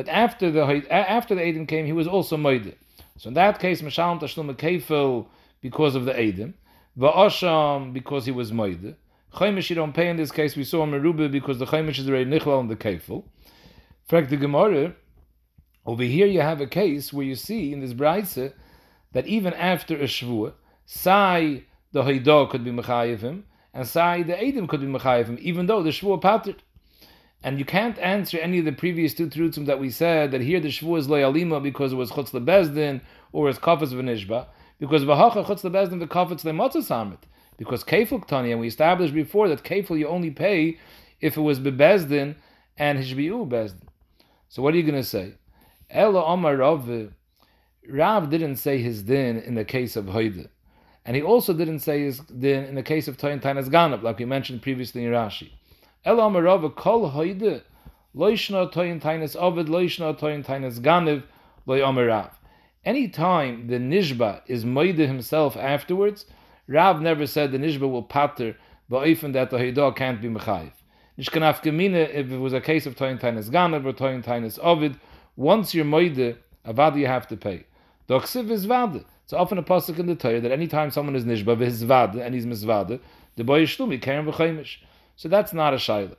[0.00, 2.74] But after the after the Edim came, he was also Moide.
[3.18, 5.26] So in that case, Mishalim Tashlum Kefil
[5.60, 6.54] because of the Edim,
[6.98, 8.94] Va'asham because he was Moide.
[9.34, 12.24] Chaimish you don't pay in this case, we saw Merubah because the Chaimish is already
[12.24, 13.24] Nichlal and the Kefil.
[14.08, 14.94] Frag the Gemara,
[15.84, 18.54] over here you have a case where you see in this Braise
[19.12, 20.54] that even after a Shvuah,
[20.86, 23.42] Sai the Haidah could be Mechayivim,
[23.74, 26.62] and Sai the Edim could be Mechayivim, even though the Shvuah pattered.
[27.42, 30.60] And you can't answer any of the previous two truths that we said that here
[30.60, 33.00] the shvu is loyalima because it was chutz lebezdin
[33.32, 34.46] or it's kafetz v'nishba
[34.78, 37.20] because v'hacha chutz lebezdin the kafetz lemotzah samit
[37.56, 40.78] because kefil ktani and we established before that kefil you only pay
[41.22, 42.34] if it was bebezdin
[42.76, 43.88] and hishbiu bezdin.
[44.48, 45.34] So what are you going to say?
[45.88, 46.88] Ella Omar Rav,
[47.88, 50.48] Rav didn't say his din in the case of Hoide.
[51.04, 54.18] And he also didn't say his din in the case of Toyin Tainas Ganab, like
[54.18, 55.50] we mentioned previously in Rashi.
[56.02, 57.60] Ela Kol Hoide
[58.16, 61.24] Loishna Toyin Tainas Ovid Loishna Toyin Tainas Ganiv.
[62.86, 66.24] Any time the Nishba is Moide himself afterwards,
[66.66, 68.56] Rav never said the Nishba will patter
[68.90, 70.72] ba'ifin that the Haidah can't be Mechayiv.
[71.18, 74.98] Nishkanaf Gemina, if it was a case of Toyin Tainas Ganiv or Toyin Tainas Ovid,
[75.36, 77.66] once you're Moide, Avad you have to pay.
[78.08, 79.04] Doksiv is Vade.
[79.24, 82.34] It's often a pasuk in the Torah that any time someone is Nishba, v'hizvade, and
[82.34, 83.00] he's Mizvade,
[83.36, 84.78] the boy is Shlumi, Karen v'chaimish.
[85.20, 86.16] So that's not a shaila.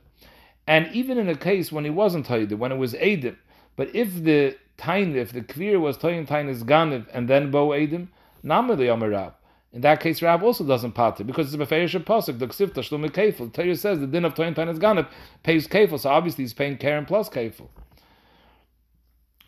[0.64, 3.34] And even in a case when he wasn't Haida, when it was Edim,
[3.74, 8.06] but if the tain, if the kvir was Toyin Tainis Ganiv and then Bo Edim,
[8.44, 9.34] Namali Rab.
[9.72, 13.10] In that case, Rab also doesn't pater because it's a Beferish Pasuk, the Ksifta Shlum
[13.10, 13.52] Kefil.
[13.52, 15.08] The Torah says the din of Toyin Tainis Ganiv
[15.42, 17.70] pays Kefil, so obviously he's paying Karen plus Kefil.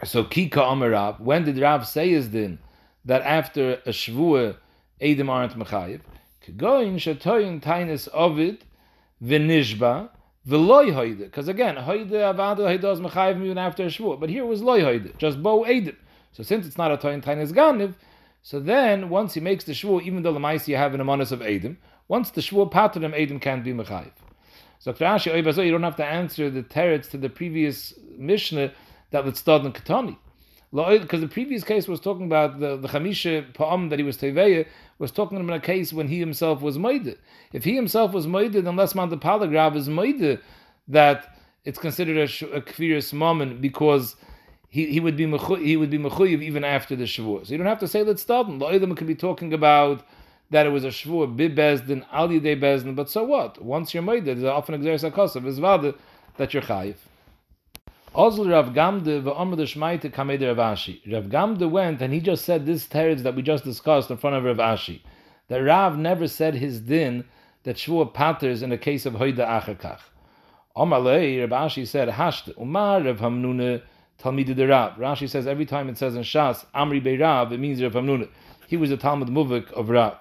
[0.02, 2.58] So Kika Rab, when did Rab say his din
[3.04, 4.56] that after a Shvua
[5.00, 6.00] Edim aren't Mechayiv?
[6.44, 8.64] Kegoin Shatoyin Tainis Ovid
[9.24, 10.10] v'nishba
[10.46, 11.18] v'loy hoide.
[11.18, 14.16] Because again, hoide avada hoide is mechayiv even after a.
[14.16, 15.96] But here was loy hoide, just bo edim.
[16.32, 17.94] So since it's not a toyin tainis ganiv,
[18.42, 21.32] so then once he makes the shvuah, even though the ma'isi you have an amonis
[21.32, 21.76] of edim,
[22.08, 24.12] once the shvuah pattern edim can't be mechayiv.
[24.80, 28.72] So you don't have to answer the teretz to the previous mishnah
[29.12, 30.18] that would start in Katani
[30.74, 34.66] because the previous case was talking about the, the Chamisha Pa'am that he was Teveya,
[34.98, 37.14] was talking about a case when he himself was Maida.
[37.52, 40.40] If he himself was Maida, then less man the is Maida
[40.88, 42.24] that it's considered a,
[42.56, 44.16] a Kfiris because
[44.68, 45.26] he, he would be
[45.64, 47.46] he would be mechuyev even after the Shavuot.
[47.46, 48.48] So you don't have to say let's start.
[48.48, 50.02] Olam could be talking about
[50.50, 53.62] that it was a Shavuot, Bib Bezdin, Al Yidei Bezdin, but so what?
[53.62, 55.94] Once you're made, there's often exeris akasav, is
[56.36, 56.96] that you're chayiv.
[58.14, 61.00] Ozl Rav Gamde v'Omer the Shmaite Kameder Rav Ashi.
[61.12, 64.36] Rav Gamde went and he just said this teretz that we just discussed in front
[64.36, 65.00] of Rav Ashi.
[65.48, 67.24] That Rav never said his din
[67.64, 69.98] that Shvuah paters in the case of Hoida Achakach.
[70.76, 73.82] Omalei, Rav Ashi said, Hasht Umar Rav Hamnune
[74.22, 74.92] Talmid de Rav.
[74.92, 78.28] Rashi says every time it says in Shas, Amri Be Rav, it means Rav Hamnune.
[78.68, 80.16] He was a Talmud Muvik of Rav.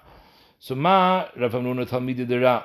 [0.58, 2.64] So Ma Rav Hamnune Talmid de Rav.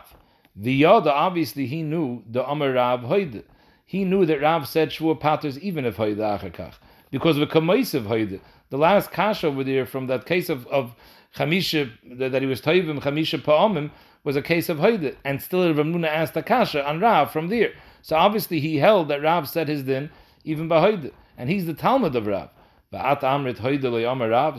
[0.56, 3.44] The Yoda, obviously he knew the Amar Rav Hoida
[3.90, 6.76] he knew that Rav said Shvuah Paters even if Hoide Achakach.
[7.10, 8.40] Because of a Kamaisiv Hoide.
[8.70, 10.94] The last Kasha over there from that case of, of
[11.36, 13.90] Chamisha, that, he was Toivim, Chamisha Pa'omim,
[14.24, 15.16] was a case of Hoide.
[15.26, 17.74] And still Rav Nuna asked a Kasha on Rav from there.
[18.04, 20.12] So obviously he held that Rav said his din
[20.44, 21.12] even by Hoide.
[21.36, 22.52] And he's the Talmud of Rav.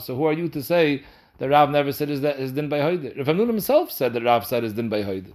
[0.03, 1.05] So who are you to say
[1.39, 3.17] that Rav never said his, his din by Hoide?
[3.17, 5.35] Rav Nuna himself said that Rav said his din by Hoide.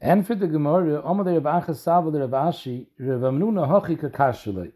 [0.00, 4.70] And for the Gemara, Omer Rav Achas Sava Rav Ashi, Rav Amnuna Hachika Kashalei.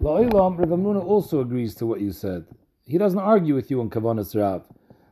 [0.00, 2.44] La'ilam, Rav Amnuna also agrees to what you said.
[2.86, 4.64] He doesn't argue with you on Kavanas Rav.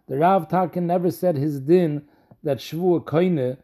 [0.06, 2.02] The Rav Takin never said his din
[2.44, 3.56] that Shvua Koine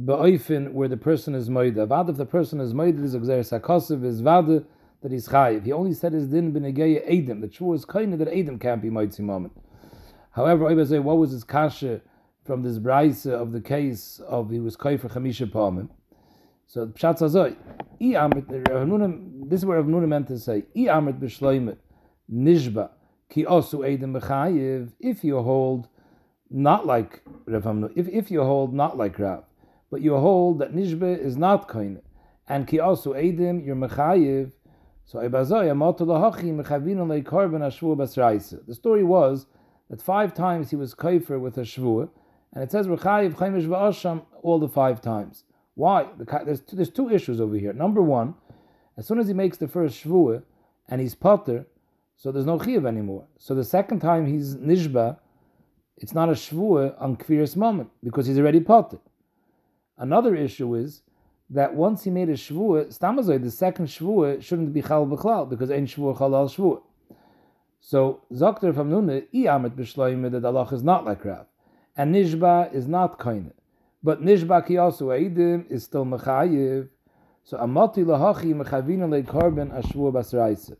[0.00, 1.88] Ba'oifin where the person is Moida.
[1.88, 4.62] Vad if the person is Moida is Exer Sakosiv is Vada
[5.02, 5.64] that he's Chayiv.
[5.64, 8.88] He only said his din Benegeya Edim, that Shvua is Koine that Edim can't be
[8.88, 9.52] Moitzi moment.
[10.30, 12.00] However, I say, what was his kasha
[12.48, 15.90] from this brayse of the case of he was koi chamisha palmim.
[16.66, 17.54] So pshat zazoy,
[18.00, 18.48] i amrit
[19.50, 20.64] this is what Rav Nuna meant to say.
[20.74, 21.76] I amrit b'shloimet
[22.32, 22.88] nishba
[23.28, 24.92] ki osu edim b'chayiv.
[24.98, 25.88] If you hold
[26.48, 29.44] not like Rav if if you hold not like Rav
[29.90, 32.00] but you hold that nishba is not koine.
[32.48, 34.52] And ki also edim, you're mechayiv.
[35.04, 38.66] So ibazay amot lahachi mechavin le korban ashvu basraisa.
[38.66, 39.44] The story was
[39.90, 42.08] that five times he was kaifer with a shvua,
[42.52, 45.44] and it says rechayiv chaimish va'asham all the five times.
[45.74, 46.06] Why?
[46.44, 47.72] There's two, there's two issues over here.
[47.72, 48.34] Number one,
[48.96, 50.42] as soon as he makes the first shvua
[50.88, 51.66] and he's potter,
[52.16, 53.26] so there's no chiyav anymore.
[53.38, 55.18] So the second time he's nishba,
[55.96, 58.98] it's not a shvua on kviris moment because he's already potter.
[59.96, 61.02] Another issue is
[61.50, 65.70] that once he made a shvua, stamazoi, the second shvua shouldn't be chal b'chlal because
[65.70, 66.82] ain't shvua chalal shvua.
[67.80, 71.46] So Zokter from Nuna, i amet b'shloime that Allah is not like Rav,
[71.98, 73.52] and nishba is not kainit.
[74.02, 76.88] But nishba ki also eidim is still mechayiv.
[77.44, 80.76] So amati lahachi mechavina le korban ashvua basraisa.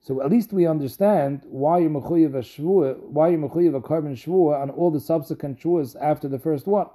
[0.00, 4.60] So at least we understand why you're mechuyev a shvua, why you're a korban shvua
[4.60, 6.86] on all the subsequent shvuas after the first one.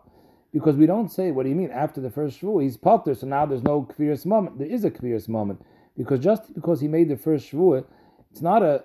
[0.51, 3.27] Because we don't say, what do you mean, after the first shvua, he's potter, so
[3.27, 4.57] now there's no kviris moment.
[4.57, 5.61] There is a kviris moment.
[5.95, 7.85] Because just because he made the first shvua,
[8.31, 8.83] it's not a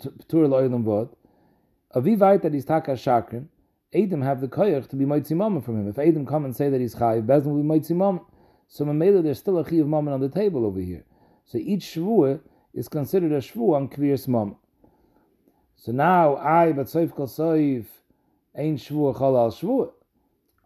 [0.00, 1.10] tur lo'ilam vod.
[1.94, 3.46] Avivait that he's taka shakrin,
[3.94, 5.88] Adam have the koyach to be moitzi moment from him.
[5.88, 8.24] If Adam come and say that he's chayiv, Bezdin will be moitzi moment.
[8.68, 11.04] So Mamela, there's still a chiv moment on the table over here.
[11.44, 12.40] So each shvua
[12.72, 14.56] is considered a shvu on kviris moment.
[15.76, 17.84] So now I, but soif kol soif,
[18.56, 19.94] ein shvu chol al.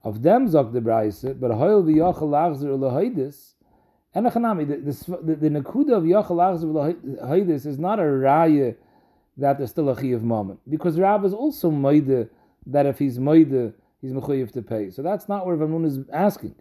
[0.05, 3.55] Of them zog the Braise, but hoil the yochel lachzer lehoidis,
[4.15, 8.77] and the, the, the, the nekuda of yochel lachzer lehoidis is not a raya
[9.37, 10.61] that there's still a chiv moment.
[10.69, 12.29] Because Rab is also moide
[12.67, 14.91] that if he's moide, he's mechuyev to pay.
[14.91, 16.55] So that's not where Rav is asking.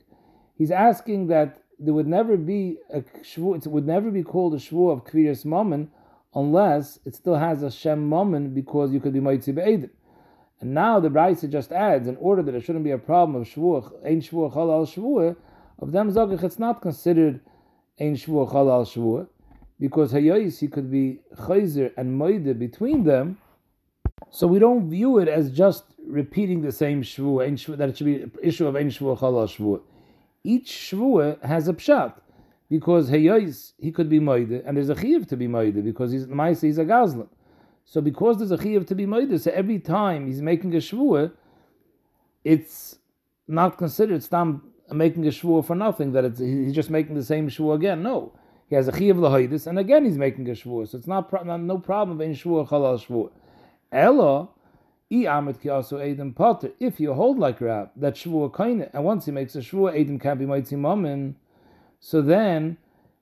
[0.57, 4.57] He's asking that there would never be a shvu, it would never be called a
[4.57, 5.89] shvu of kviris mammon
[6.33, 9.89] unless it still has a shem mammon because you could be moitzi be'edim.
[10.61, 13.47] And now the Braisa just adds, in order that it shouldn't be a problem of
[13.47, 15.35] shvuach, ein shvuach halal shvuah,
[15.79, 17.41] of them zogich, it's not considered
[17.99, 19.27] ein shvuach halal shvuah,
[19.79, 23.37] because hayois he could be chayzer and moide between them,
[24.29, 25.83] so we don't view it as just
[26.15, 29.81] repeating the same shvuah, that it should be issue of ein shvuach halal shvuah
[30.45, 32.13] each shvua has a pshat
[32.69, 36.27] because heyois he could be moide and there's a chiyuv to be moide because he's
[36.27, 37.27] the he's a gazlan.
[37.83, 41.31] So because there's a chiyuv to be moide, so every time he's making a shvua,
[42.43, 42.97] it's
[43.47, 46.11] not considered stam making a shvua for nothing.
[46.13, 48.03] That it's he's just making the same shvua again.
[48.03, 48.31] No,
[48.69, 50.87] he has a chiyuv lahoidis and again he's making a shvua.
[50.87, 53.31] So it's not, not no problem in shvua chalal shvua.
[53.91, 54.49] Ella
[55.09, 60.19] if you hold like Rab, that Shvua Kaina, and once he makes a Shvua, Adam
[60.19, 61.35] can't be Maitzi Mammon,
[61.99, 62.77] so then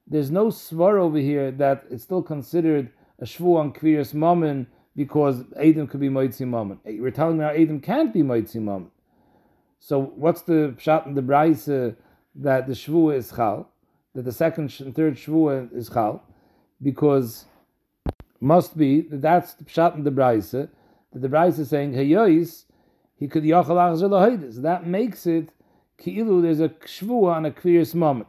[0.07, 5.43] there's no svar over here that it's still considered a Shvua on Kviris Mammon because
[5.57, 6.79] Adam could be Maitzi Mammon.
[6.85, 8.91] Eh, we're telling now Adam can't be Maitzi Mammon.
[9.79, 13.69] So what's the shot in the Braise that the Shvua is Chal,
[14.13, 16.23] that the second and third Shvua is Chal,
[16.81, 17.45] because
[18.39, 20.55] must be that that's the shot in the Braise
[21.13, 22.65] that the Braise is saying Hayois,
[23.15, 25.49] he could Yachal Achzer That makes it
[25.99, 28.27] Ki'ilu, there's a Shvua on a Kviris moment.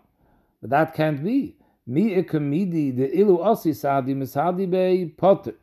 [0.61, 1.57] But that can't be.
[1.87, 5.55] Mi ikamidi the ilu asi sadi misadi be potter.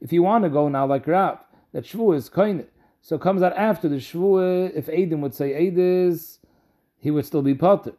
[0.00, 1.38] If you want to go now like Rav,
[1.72, 2.66] that shvua is kind.
[3.00, 4.70] So it comes out after the shvua.
[4.74, 6.38] If Adam would say Adis,
[6.98, 7.94] he would still be potter.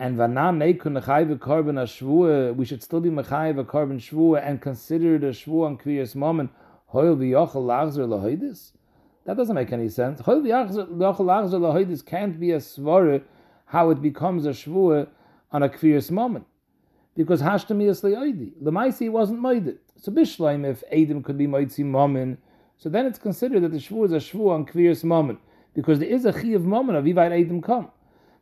[0.00, 5.18] And vanan neikun nechayve korban shvua, we should still be mechayve korban shvua and consider
[5.18, 6.50] the shvua on kviyas moment
[6.92, 7.84] that
[9.36, 10.20] doesn't make any sense.
[10.20, 10.42] can't
[12.40, 13.22] be a svara
[13.66, 15.06] how it becomes a shvua
[15.52, 16.46] on a kviris moment.
[17.14, 18.52] Because hashtami is le'oidi.
[18.62, 19.76] Lemaisi wasn't moided.
[19.96, 22.38] So bishleim, if Adam could be moidzi moment,
[22.78, 25.40] so then it's considered that the shvua is a shvua on kviris moment.
[25.74, 27.90] Because there is a chi of moment of Ivayt Adam come.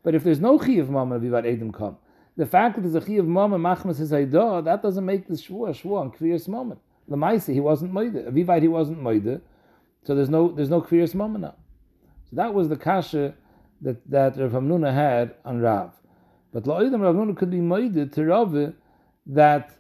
[0.05, 1.97] But if there's no chi of moment of Ivayt Adam come,
[2.37, 5.71] the fact that there's a chi of moment, machmas is that doesn't make the shvua
[5.71, 6.79] a shvua on kviris moment.
[7.11, 8.29] Lamaisi, he wasn't moide.
[8.29, 9.41] Avivite, he wasn't moide.
[10.05, 11.55] So there's no there's no kviyas mamana.
[12.31, 13.35] So that was the kasha
[13.83, 15.93] that that Rav Hamnuna had on Rav.
[16.53, 18.75] But la'odim Rav Hamnuna could be moide to Rav
[19.27, 19.73] that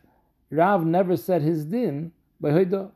[0.50, 2.90] Rav never said his din by hoida.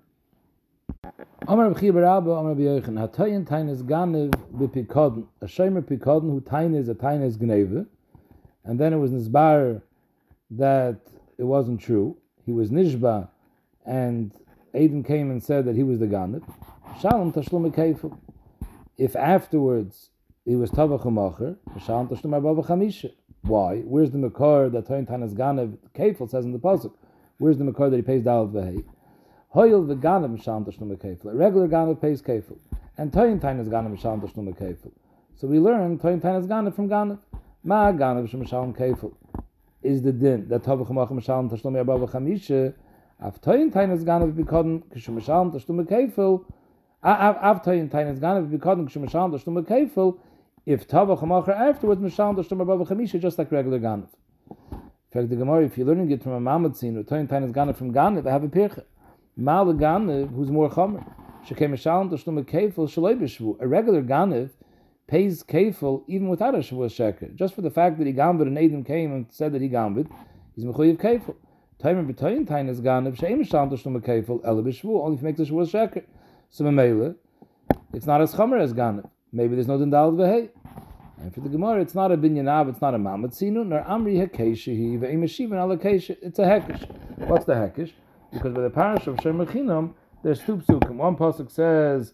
[1.49, 5.27] Amar Chiya Barabba, Amar Rabbi Yochanan, hatayin tainez ganev b'pikadon.
[5.41, 7.87] A shomer pikadon who tainez a tainez gneve.
[8.65, 9.81] And then it was nisbar
[10.51, 11.01] that
[11.39, 12.17] it wasn't true.
[12.45, 13.29] He was nishba
[13.85, 14.33] and
[14.75, 16.43] Aiden came and said that he was the Ganib,
[17.01, 18.19] Shalom Tashlum Keifel.
[18.97, 20.11] If afterwards
[20.45, 23.13] he was Tavach Umacher, Shalom Tashlum Abba Chamisha.
[23.43, 23.79] Why?
[23.81, 26.93] Where's the Makar that Toin Tanas Ganib Keifel says in the Pasuk?
[27.39, 28.85] Where's the Makar that he pays Dalit Vehei?
[29.55, 31.33] Hoyel Veganib Shalom Tashlum Keifel.
[31.33, 32.59] A regular Ganib pays Keifel.
[32.97, 34.93] And Toin Tanas Ganib Shalom Tashlum Keifel.
[35.41, 37.19] So we learn Toyin Tainas Ganav from Ganav.
[37.65, 39.15] Ma Ganav Shemashalom Kefil
[39.83, 42.75] is the din that Tavach Mach Mashalom Tashlum Yabav Chamisha.
[43.23, 46.43] Av Toyin Tainas Ganav Bikodin Kishemashalom Tashlum Kefil.
[47.05, 50.19] Av Toyin Tainas Ganav Bikodin Kishemashalom Tashlum Kefil.
[50.65, 53.77] If Tavach Mach afterwards Mashalom Tashlum Yabav Chamisha just like regular.
[53.77, 54.07] In
[55.13, 57.77] fact, the Gemara, if you're learning it from a Mamad scene, or Toyin Tainas Ganav
[57.77, 58.85] from Ganav, they have a pircha.
[59.37, 61.05] Mal Ganav, who's more Chomer.
[61.47, 63.61] Shekem Mashalom Tashlum Kefil Shaloi.
[63.61, 64.49] A regular Ganav
[65.07, 67.35] pays kefil even without a shavuos sheker.
[67.35, 70.07] Just for the fact that he gambit and Adam came and said that he gambit,
[70.55, 71.35] he's mechuyev kefil.
[71.83, 75.45] Timer b'toyin tain is ganav she'em sham tashlum kefil ele b'shvu only if makes a
[75.45, 76.05] shavuos sheker.
[76.51, 77.15] So memela,
[77.95, 79.09] it's not as chomer as ganav.
[79.33, 80.51] Maybe there's no dindal v'hei.
[81.23, 84.99] And for the Gemara, it's not a binyanav, it's not a mamatzinu, nor amri hekeshihi
[85.01, 86.87] ve'im eshivan ala It's a hekesh.
[87.29, 87.93] What's the hekesh?
[88.31, 90.97] Because by the parish of Shem there's two psukim.
[90.97, 92.13] One pasuk says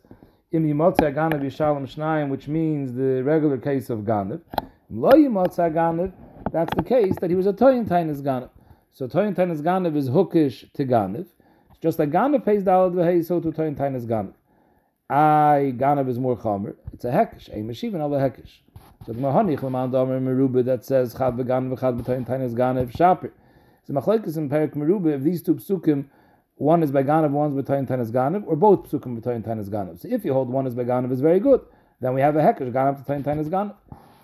[0.52, 4.42] im yimotza ganav yishalom shnayim, which means the regular case of ganav.
[4.90, 6.12] Lo yimotza ganav,
[6.52, 8.50] that's the case that he was a toyin tainis ganav.
[8.96, 11.26] So toyin tainis ganav is hookish to ganav.
[11.82, 14.32] Just like ganav pays dalad v'hei, so to toyin tainis ganav.
[15.10, 16.74] I ganav is more chomer.
[16.94, 18.60] It's a hekish, a meshivin al hekish.
[19.04, 23.32] So the mahanich leman damer meruba that says chad v'ganav v'chad b'toyin tainis ganav shaper.
[23.84, 26.06] So machlekes in perik meruba, if these two psukim
[26.54, 30.00] one is by Ganav, one is by Tanis Ganav, or both Psukim by Tanis Ganav.
[30.00, 31.60] So if you hold one is by Ganav is very good,
[32.00, 33.74] then we have a Hekesh Ganav to Tanis Ganav.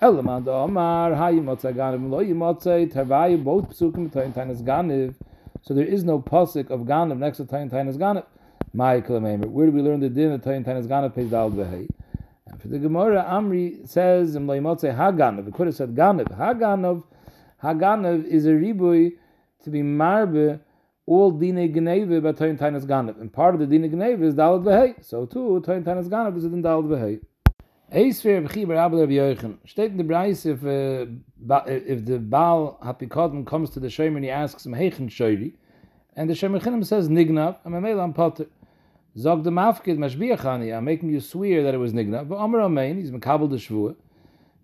[0.02, 5.14] Elamad Omar, Hayimotza Ganav, Lo Yimotze, Tavayu, both Psukim by Tanis Ganav.
[5.60, 8.26] So there is no Pasik of Ganav next to Tanis Ganav.
[8.72, 9.46] Michael Maimer.
[9.46, 11.88] Where do we learn the din of that Tanis Ganav pays Dal Behei?
[12.48, 15.46] And for the Gemara, Amri says, Im Lo Yimotze Haganav.
[15.46, 16.36] It could have said Ganav.
[16.36, 17.04] Haganav,
[17.62, 19.12] Haganav is a ribui
[19.62, 20.58] to be marbe
[21.06, 23.20] all dine gneve by toin tainas ganav.
[23.20, 25.04] And part of the dine gneve is dalad v'hei.
[25.04, 27.20] So too, toin tainas ganav is in dalad v'hei.
[27.92, 29.58] Eisfer b'chiber abel Rabbi Yoichan.
[29.66, 31.04] Steht in the Braise if, uh,
[31.66, 35.52] if the Baal HaPikodim comes to the Shomer and he asks him, Heichen Shoyri,
[36.16, 38.46] and the Shomer Chinim says, Nignav, I'm a male on Potter.
[39.18, 42.30] Zog the Mafkid Mashbiachani, I'm making you swear that it was Nignav.
[42.30, 43.94] But Amar Amein, he's Makabal the Shvua,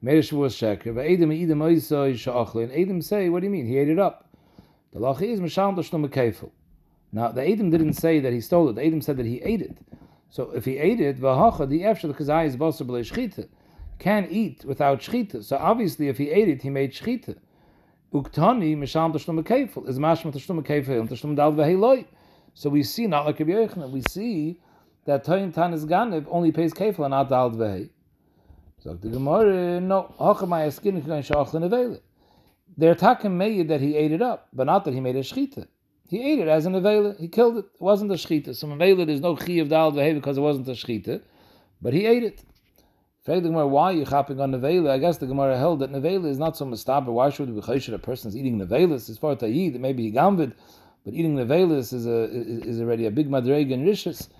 [0.01, 3.51] made a Shvua Sheker, but Edom Edom Oisoi Sha'ochle, and Edom say, what do you
[3.51, 3.66] mean?
[3.66, 4.26] He ate it up.
[4.95, 6.51] The law is misham tashlum kefil.
[7.12, 8.76] Now the Adam didn't say that he stole it.
[8.76, 9.76] The Adam said that he ate it.
[10.31, 13.49] So if he ate it, vahacha the efshel kazai is basar b'le
[13.99, 15.43] can eat without shchita.
[15.43, 17.37] So obviously, if he ate it, he made shchita.
[18.12, 22.07] Uktani tashlum is mashma tashlum and tashlum dal v'heloi.
[22.55, 24.61] So we see not like Rabbi Yochanan, we see
[25.05, 27.91] that Toyin Tanis Ganev only pays kefil and not dal v'hei.
[28.81, 32.01] So the Gemara, no, hachamai eskin kan shachlin avele.
[32.76, 35.66] They're talking made that he ate it up, but not that he made a shechita.
[36.09, 37.18] He ate it as an avela.
[37.20, 37.66] He killed it.
[37.66, 38.56] It wasn't a shechita.
[38.56, 41.20] So avela, there's no chi of dal vehe because it wasn't a shechita,
[41.82, 42.42] but he ate it.
[43.26, 44.88] the Gemara, why are you chopping on nevela?
[44.90, 47.12] I guess the Gemara held that nevela is not so mustaba.
[47.12, 49.11] Why should we be a person is eating nevelas?
[49.11, 50.54] As far eat, maybe he gamvid,
[51.04, 54.30] but eating nevelas is is already a big madreg and rishis.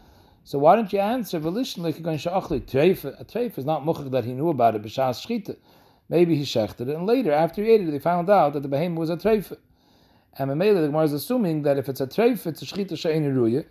[0.45, 2.17] So why don't you answer volition like you're going
[2.61, 3.21] treifa?
[3.21, 5.59] A treifa is not muchach that he knew about it b'shas shechita.
[6.09, 8.69] Maybe he shechted it, and later, after he ate it, they found out that the
[8.69, 9.55] behemoth was a treif.
[10.39, 13.27] And Mamela, the Gemara is assuming that if it's a treif, it's a shchita she'eni
[13.27, 13.65] ruya,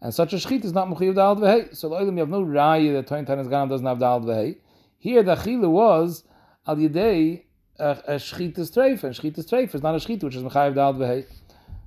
[0.00, 1.76] and such a shchita is not mechiv dal v'hei.
[1.76, 4.56] So lo'ilim, you have no raya that Toin Tanis Ganam doesn't have dal v'hei.
[4.98, 6.24] Here, the chila was
[6.66, 7.42] al yedei
[7.78, 10.94] a, a shchita's treif, and shchita's treif is not a shchita, which is mechayiv dal
[10.94, 11.26] v'hei.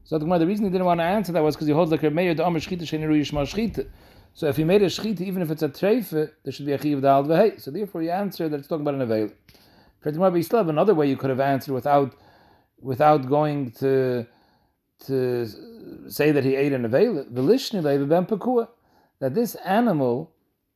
[0.03, 1.89] So the Gemara, the reason he didn't want to answer that was because he holds
[1.89, 3.87] like a mayor, the Omer shchita she'eni ruya shma shchita.
[4.35, 6.79] So if he made a shchita, even if it's a treif, there should be a
[6.79, 7.59] chiv dal v'hei.
[7.59, 9.31] So therefore, he answered that it's talking about an avail.
[10.03, 12.13] But you still have another way you could have answered without
[12.81, 14.25] without going to
[15.05, 15.47] to
[16.07, 17.15] say that he ate an ben
[19.19, 20.31] that this animal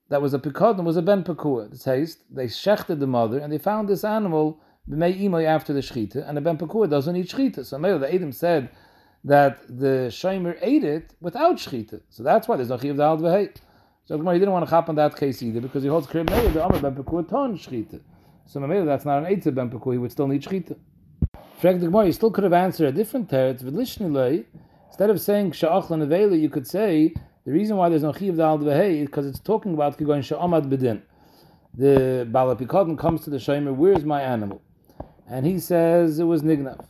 [0.10, 1.70] that was a pikadon was a ben pekua.
[1.72, 6.28] The taste they shechted the mother and they found this animal b'mei after the shchita
[6.28, 7.66] and the ben pekua doesn't eat shchita.
[7.66, 8.70] So maybe the Adam said
[9.24, 12.02] that the shomer ate it without shchita.
[12.10, 13.56] So that's why there's no chiv dal v'hei.
[14.06, 16.64] So he didn't want to hop on that case either because he holds krib the
[16.64, 18.02] amar ben pekua ton shchita.
[18.52, 20.76] So maybe that's not an Eitzah Ben Peku, he would still need Shechita.
[21.62, 24.46] Frag the Gemara, you still could have answered a different teretz, V'lishnilei,
[24.88, 27.14] instead of saying Sha'ach Lanavela, you could say,
[27.46, 31.04] the reason why there's no Chiv Dal is because it's talking about Kigoin Sha'amad Bedin.
[31.76, 34.60] The Balapikodim comes to the Shomer, where's my animal?
[35.30, 36.84] And he says it was Nignav.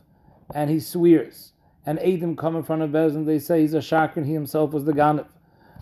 [0.56, 1.52] And he swears.
[1.86, 4.86] And Adam come in front of Bezdin, they say he's a Shakran, he himself was
[4.86, 5.28] the Ganav.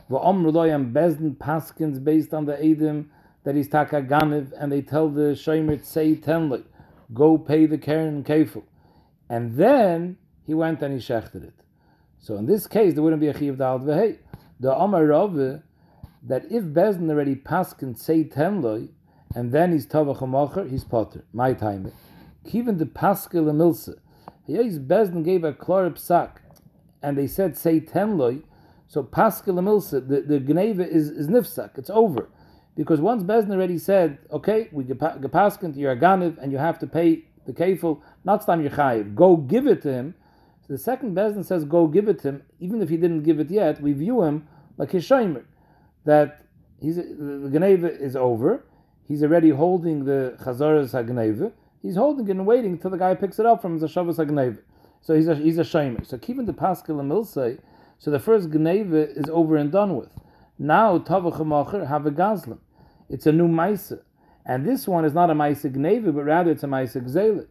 [0.09, 3.11] V'om Ruloyam Bezdin Paskins based on the Adam
[3.43, 6.63] that he's taka ganiv, and they tell the shomer say tenly,
[7.13, 8.25] go pay the keren and
[9.29, 11.53] and then he went and he shechted it.
[12.19, 14.17] So in this case, there wouldn't be a chiv dal v'hei.
[14.59, 15.61] The Amar Rave,
[16.23, 18.89] that if Bezdin already paskin say tenloy,
[19.33, 21.23] and then he's tavach hamacher, he's potter.
[21.31, 21.91] My time.
[22.51, 23.95] Even the paskel emilse.
[24.47, 26.37] Hayis Bezdin gave a klor psak,
[27.01, 28.39] and they said say ten loy.
[28.87, 31.77] So paskel emilse, the the gneva is is nifsak.
[31.77, 32.29] It's over.
[32.75, 36.87] Because once Bezdin already said, okay, we gepaskin to your aganiv, and you have to
[36.87, 40.13] pay the kefil, not stam yechayiv, go give it to him.
[40.61, 43.39] So the second Bezdin says, go give it to him, even if he didn't give
[43.39, 44.47] it yet, we view him
[44.77, 45.43] like his shomer,
[46.05, 46.45] that
[46.79, 48.65] he's, the Geneva is over,
[49.07, 53.39] he's already holding the Chazaras HaGneva, he's holding it and waiting until the guy picks
[53.39, 54.59] it up from the Shavas HaGneva.
[55.01, 56.05] So he's a, he's a shomer.
[56.05, 57.59] So keeping the Pascal and Milsei,
[57.97, 60.09] so the first Geneva is over and done with.
[60.59, 62.59] Now, Tavach have a Gazlan.
[63.09, 64.01] It's a new Maisa.
[64.45, 67.45] And this one is not a Maisa Gneva, but rather it's a Maisa Gzela.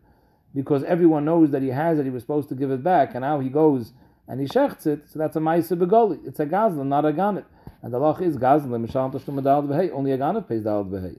[0.55, 3.23] Because everyone knows that he has it, he was supposed to give it back, and
[3.23, 3.93] now he goes
[4.27, 6.27] and he shechts it, so that's a Maisa Begoli.
[6.27, 7.45] It's a Gazlan, not a Ganit.
[7.83, 11.19] And the lach is Gazlan, Mishal Tashtum Adal Behei, only a Ganit pays Dal Behei.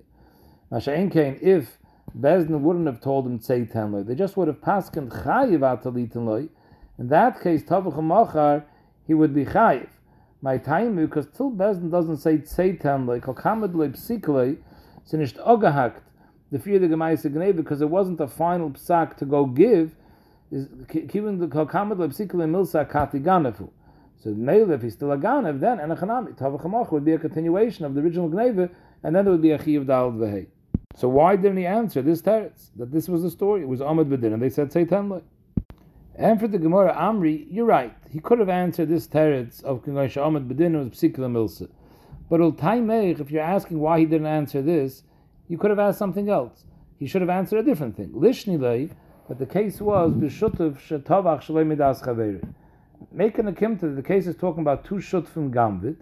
[0.72, 1.78] Masha'en came if
[2.18, 6.50] Bezdin wouldn't have told him Tzei Tenloi, they just would have passed Chayiv Atalitin
[6.98, 8.66] In that case, Tavach Machar,
[9.08, 9.90] he would be Chayiv
[10.42, 14.58] my time because till Bezdin doesn't say Tzeitan like Kalkamed le Psikle,
[15.14, 16.01] it's nicht
[16.51, 19.95] the fear the Gemaisa Gnei because it wasn't a final psak to go give
[20.51, 20.68] is
[21.07, 23.70] given the Kalkamed le Psikle Milsa Kati
[24.18, 27.20] So Meil if he's still a Ganev, then and a Chanami Tavachamach would be a
[27.20, 28.70] continuation of the original Gneve,
[29.03, 30.47] and then there would be a Chiv Dal Vehei.
[30.95, 33.62] So why didn't he answer this teretz that this was the story?
[33.62, 35.24] It was Ahmed Bedin, and they said Tzeitan like.
[36.16, 37.95] And for the Gemara Amri, you're right.
[38.10, 41.70] He could have answered this teretz of Kingoy Sha'amad Bedin was Psikla Milsa.
[42.30, 45.04] But Ultaimeich, if you're asking why he didn't answer this,
[45.48, 46.64] you could have asked something else.
[46.98, 48.10] He should have answered a different thing.
[48.10, 48.92] Lishnilei,
[49.28, 52.48] but the case was B'shutiv Shetavach Shalei Midas Chaveri.
[53.12, 55.98] Making a kimta, the case is talking about two shut from Gamvid,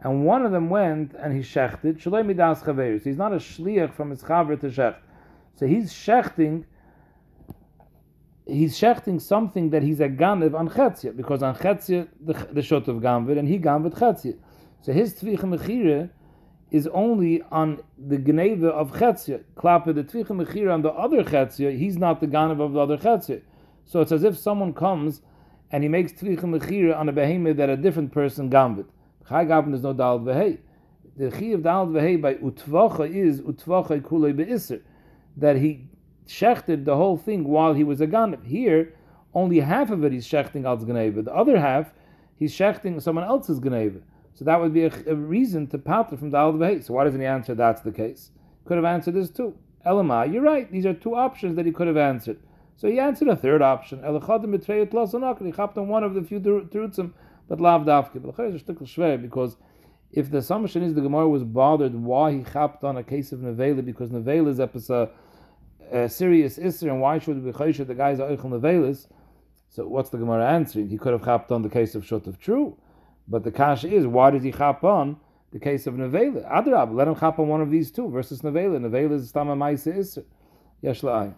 [0.00, 2.98] and one of them went and he shechted Shalei Midas Chaveri.
[2.98, 4.96] So he's not a shliach from his chaver to shecht.
[5.56, 6.64] So he's shechting
[8.46, 12.88] he's shechting something that he's a ganev on chetzia, because on chetzia the, the shot
[12.88, 14.38] of gamvid, and he gamvid chetzia.
[14.80, 16.10] So his tvicha mechire
[16.70, 19.42] is only on the gneva of chetzia.
[19.56, 22.96] Klappe the tvicha mechire on the other chetzia, he's not the ganev of the other
[22.96, 23.40] chetzia.
[23.84, 25.22] So it's as if someone comes
[25.70, 28.86] and he makes tvicha mechire on a behemoth that a different person gamvid.
[29.28, 30.58] Chai gavin is no dal vehei.
[31.16, 34.80] The chi of dal vehei by utvacha is utvacha kulei beiser
[35.36, 35.88] that he
[36.26, 38.46] shechted the whole thing while he was a ganav.
[38.46, 38.94] Here,
[39.34, 41.24] only half of it he's shechting al ganeva.
[41.24, 41.92] The other half,
[42.36, 44.00] he's shechting someone else's ganeva.
[44.38, 47.18] So that would be a, a reason to pater from the al So why doesn't
[47.20, 48.30] he answer that's the case?
[48.66, 49.58] Could have answered this too.
[49.84, 50.70] Elamai, you're right.
[50.70, 52.38] These are two options that he could have answered.
[52.76, 53.98] So he answered a third option.
[54.02, 55.44] Elachadim betrayed tlasanok.
[55.44, 57.14] He chapped on one of the few terutzim,
[57.48, 59.22] but lav dafke.
[59.22, 59.56] Because
[60.12, 63.40] if the assumption is the Gemara was bothered why he chapped on a case of
[63.40, 64.60] nevela because nevela is
[64.90, 65.10] a
[65.92, 69.08] uh, serious isser, and why should we be the guys are oichel nevelis?
[69.68, 70.90] So what's the Gemara answering?
[70.90, 72.76] He could have chapped on the case of shut of true,
[73.28, 75.16] but the kash is why did he chap on
[75.52, 76.50] the case of nevela?
[76.50, 78.78] Adrab, let him chap on one of these two versus nevela.
[78.78, 80.24] Nevela is stama ma'isa isser.
[80.80, 81.34] Yesh la'ay.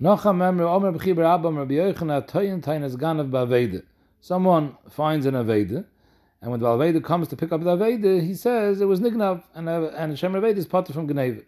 [0.00, 3.82] Nocha memre omer b'chiber abam rabbi yochanan toyin tainas ganav ba'aveda.
[4.20, 5.84] Someone finds an aveda,
[6.40, 9.42] and when the aveda comes to pick up the aveda, he says it was nignav,
[9.54, 11.44] and uh, and Shem aveda is potter from gneva.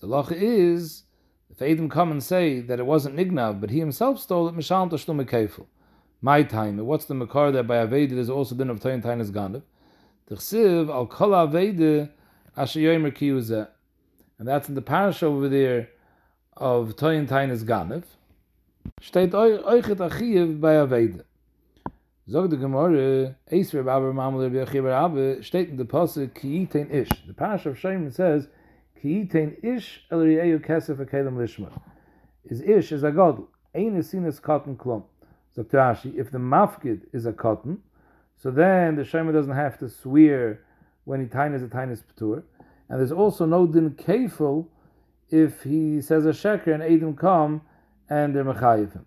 [0.00, 1.04] The lacha is
[1.52, 4.90] if Adam come and say that it wasn't Nignav, but he himself stole it, Mishal
[4.90, 5.66] Tashlum Kefil.
[6.24, 9.32] My time, what's the Makar that by Aveda there's also din of Tayin Tayin is
[9.32, 9.62] Ganav?
[10.30, 12.10] Tichsiv al Kol Aveda
[12.56, 13.66] Asher Yomer Kiyuzeh.
[14.38, 15.88] And that's in the parasha over there
[16.56, 18.04] of Tayin Tayin is Ganav.
[19.00, 21.24] Steht Oichet Achiyev by Aveda.
[22.30, 26.68] Zog the Gemara, Eis Reb Abba Mamel Reb Yechiv Abba, steht in the Pasuk, Ki
[26.72, 27.08] Ish.
[27.26, 28.46] The parasha of Shemim says,
[29.00, 29.28] Ki
[29.64, 31.72] ish el ri'eyu kesef akelim lishma.
[32.44, 33.42] Is ish is a god.
[33.74, 35.02] Ein is seen as cotton klum.
[35.54, 37.78] So if the mafkid is a cotton,
[38.36, 40.60] so then the shema doesn't have to swear
[41.04, 42.42] when he tainas a tainas patur.
[42.88, 44.66] And there's also no din kefil
[45.30, 47.62] if he says a sheker and Adam come
[48.08, 49.06] and they're mechayiv him.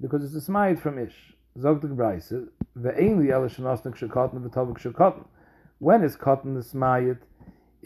[0.00, 1.34] Because it's a smite from ish.
[1.58, 2.48] Zog the Gebreise,
[2.78, 5.24] ve'ein li el shenosnik shekotn v'tovik shekotn.
[5.78, 7.18] When is cotton the smayit?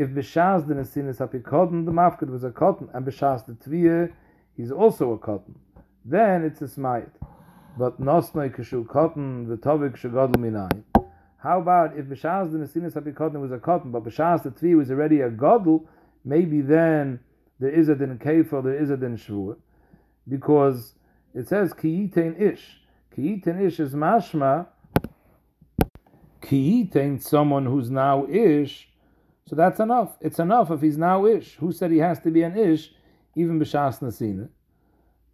[0.00, 4.10] if b'shas the nesinis cotton, the mafkid was a cotton, and b'shas the tviyah,
[4.56, 5.58] he's also a cotton,
[6.06, 7.10] then it's a smayit.
[7.78, 10.82] But nosnoi kishu cotton, the tovik shagodl minai.
[11.38, 14.90] How about if b'shas the nesinis apikoden was a cotton, but b'shas the tviyah was
[14.90, 15.86] already a godl,
[16.24, 17.20] maybe then
[17.58, 19.56] there is a din kefir, there is a din shvur,
[20.28, 20.94] because
[21.34, 22.82] it says kiyitain ish.
[23.16, 24.66] Kiyitain ish is mashma.
[26.42, 28.88] Kiyitain someone who's now ish
[29.46, 30.16] So that's enough.
[30.20, 31.56] It's enough if he's now ish.
[31.56, 32.92] Who said he has to be an ish,
[33.34, 34.48] even b'shas nasina?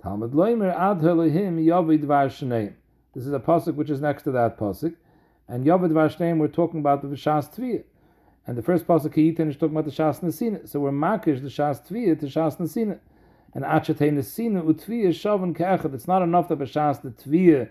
[0.06, 1.00] Talmud loimer ad
[1.32, 4.94] him yavid var This is a pasuk which is next to that pasuk,
[5.48, 7.82] and yavid var we're talking about the b'shas tviyah.
[8.46, 10.68] And the first pasuk Kiyitin is talking about the Shas Nesina.
[10.68, 13.00] So we're makish the Shas Tviyah to Shas Nesina.
[13.52, 15.92] And Achatei Nesina utviyah shavan ke'echad.
[15.92, 17.68] It's not enough that b'Shas the Tviyah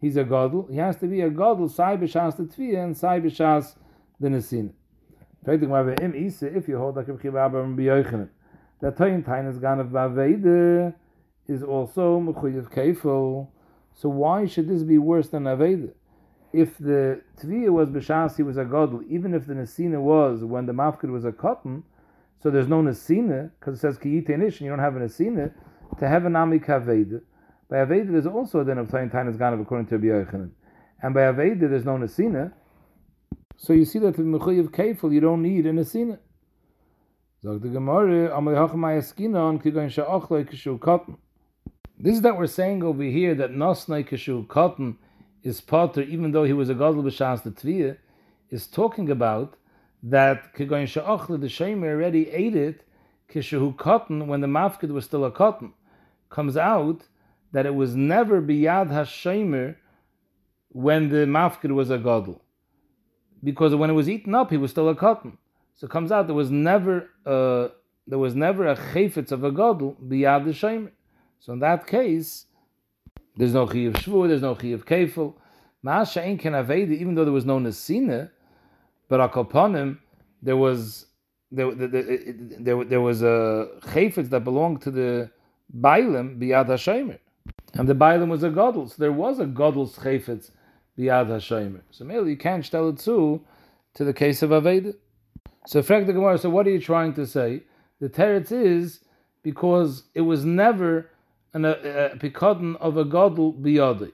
[0.00, 0.66] he's a Gadol.
[0.68, 3.76] He has to be a Gadol, Sai b'Shas the Tviyah and Sai b'Shas
[4.18, 4.72] the Nesina.
[5.46, 8.28] If you hold like Rabbi Abba and B'Yochanan,
[8.80, 10.92] that Toyin Tainas Ganav Ba'aveda
[11.48, 13.48] is also Mechuyev Keifel.
[13.94, 15.92] So why should this be worse than Aveda?
[16.56, 20.64] if the tviya was B'Shas, he was a Gadol, even if the Nesina was when
[20.64, 21.82] the Mafkid was a cotton,
[22.42, 25.52] so there's no Nesina, because it says Ki Nish, and you don't have a Nesina,
[25.98, 27.20] to have an Ami Kaveda.
[27.68, 30.30] By Aveda, there's also din of Tayin Tain Ganav according to Rabbi
[31.02, 32.52] And by Aveda, there's no Nesina.
[33.58, 36.18] So you see that in Mechuyev Kefil, you don't need a Nesina.
[37.42, 41.18] Zog the Gemara, Amalei Hachamai Eskina on Kigoin Kishu Cotton.
[41.98, 44.98] This is that we're saying over here that Nosnai Kishu Cotton
[45.42, 47.96] is Potter, even though he was a Gadol B'Shas the Tviyah,
[48.50, 49.54] is talking about
[50.02, 52.82] that Kegoyin Sha'ochle, the Shemer already ate it,
[53.32, 55.72] Kishu cotton, when the Mafkid was still a cotton,
[56.28, 57.02] comes out
[57.52, 59.76] that it was never Biyad HaShemer
[60.68, 62.42] when the Mafkid was a Gadol.
[63.42, 65.38] Because when it was eaten up, he was still a cotton.
[65.76, 67.70] So it comes out there was never a,
[68.06, 70.90] there was never a chayfetz of a Gadol Biyad the HaShemer.
[71.40, 72.46] So in that case,
[73.36, 75.34] there's no chi shvu, there's no chi of kefil.
[75.84, 78.30] Ma'asha ken aveda, even though there was no nesina,
[79.08, 79.98] but akoponim,
[80.42, 81.06] there was
[81.52, 81.88] there, there,
[82.58, 85.30] there, there was a chayfetz that belonged to the
[85.78, 87.18] bailim biyad hashemer,
[87.74, 90.50] and the bailim was a gadol, so there was a gadol's chayfetz
[90.98, 91.82] biyad hashemer.
[91.90, 93.40] So maybe you can't tell it to
[93.94, 94.94] to the case of aveda.
[95.66, 96.38] So frag the gemara.
[96.38, 97.62] So what are you trying to say?
[98.00, 99.00] The teretz is
[99.42, 101.10] because it was never
[101.56, 104.12] and uh, uh, a, a pikadon of a gadol biyadi,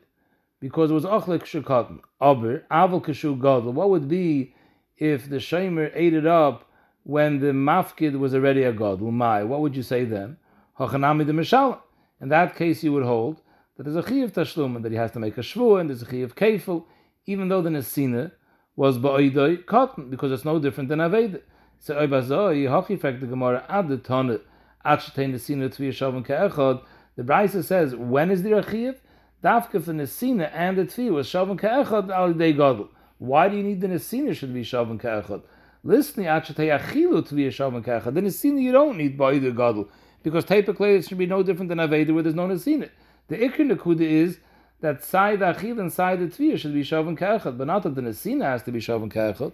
[0.60, 1.98] because it was achlik shekadon.
[2.20, 3.72] Aber aval kashu gadol.
[3.72, 4.54] What would be
[4.96, 6.70] if the shamer ate it up
[7.02, 9.10] when the mafkid was already a gadol?
[9.10, 10.36] My, what would you say then?
[10.78, 11.80] Hachanami the mishal.
[12.20, 13.40] In that case, you would hold
[13.76, 15.90] that there's a chi of tashlum and that he has to make a shvu and
[15.90, 16.84] there's a chi of kefil,
[17.26, 18.30] even though the nesina
[18.76, 21.40] was ba'idoi cotton, because it's no different than aveda.
[21.80, 24.38] So oibazoi hachi fact the gemara ad the tonne
[24.86, 26.82] achetein nesina tviyashavim ke'echad
[27.16, 28.96] the Brisa says, when is the Achiv?
[29.42, 32.88] Dafka for Nesina and the Tfi was Shavan Ka'echad al Dei Gadol.
[33.18, 35.42] Why do you need the Nesina should be Shavan Ka'echad?
[35.82, 38.14] Listen, Achatei Achilu Tvi Shavan Ka'echad.
[38.14, 39.88] The Nesina you don't need by the Gadol.
[40.22, 42.88] Because typically it should be no different than Aveda where there's no Nesina.
[43.26, 44.38] The Ikr Nakuda is
[44.80, 48.00] that side Achil and side the Tvi should be Shavan Ka'echad, but not that the
[48.00, 49.52] Nesina has to be Shavan Ka'echad.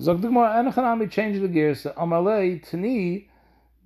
[0.00, 1.84] Zog the Gemara, Enochanami change the gears.
[1.84, 3.28] Amalei, Tani,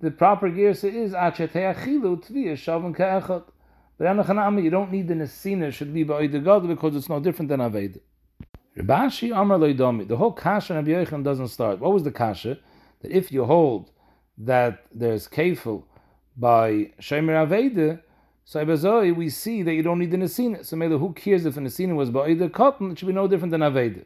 [0.03, 3.45] the proper girsa is achetei achilu tviyah shavim ke'echad.
[3.97, 7.47] But anachanami, you don't need the nesina should be the god because it's no different
[7.47, 8.01] than aved.
[8.77, 10.05] Rabashi Amar Loidomi.
[10.05, 11.79] The whole kasha of Yochanan doesn't start.
[11.79, 12.57] What was the kasha?
[13.01, 13.91] That if you hold
[14.39, 15.83] that there's kefil
[16.35, 18.01] by Shemer Aveda,
[18.43, 20.65] so Ibazoi, we see that you don't need the Nesina.
[20.65, 22.91] So maybe who cares if the Nesina was the cotton?
[22.91, 24.03] It should be no different than Aveda.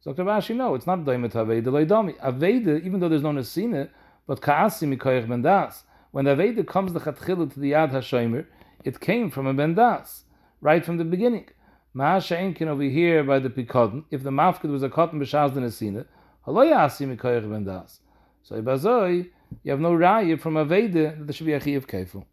[0.00, 0.28] So Dr.
[0.28, 2.18] Rashi, no, it's not Daimet Aveda, Loidomi.
[2.18, 3.88] Aveda, even though there's no Nesina,
[4.28, 5.82] but ka'asi mikoyach bendas.
[6.12, 8.46] When the Veda comes the chatchilu to the Yad HaShomer,
[8.84, 10.22] it came from a bendas,
[10.60, 11.48] right from the beginning.
[11.96, 15.64] Ma'asha enkin over here by the Pikodin, if the mafkid was a cotton b'shaz den
[15.64, 16.04] esina,
[16.44, 17.98] halo ya'asi mikoyach bendas.
[18.42, 19.30] So ibazoi,
[19.64, 22.24] you have no raya from a Veda that there should be a chiyav kefil.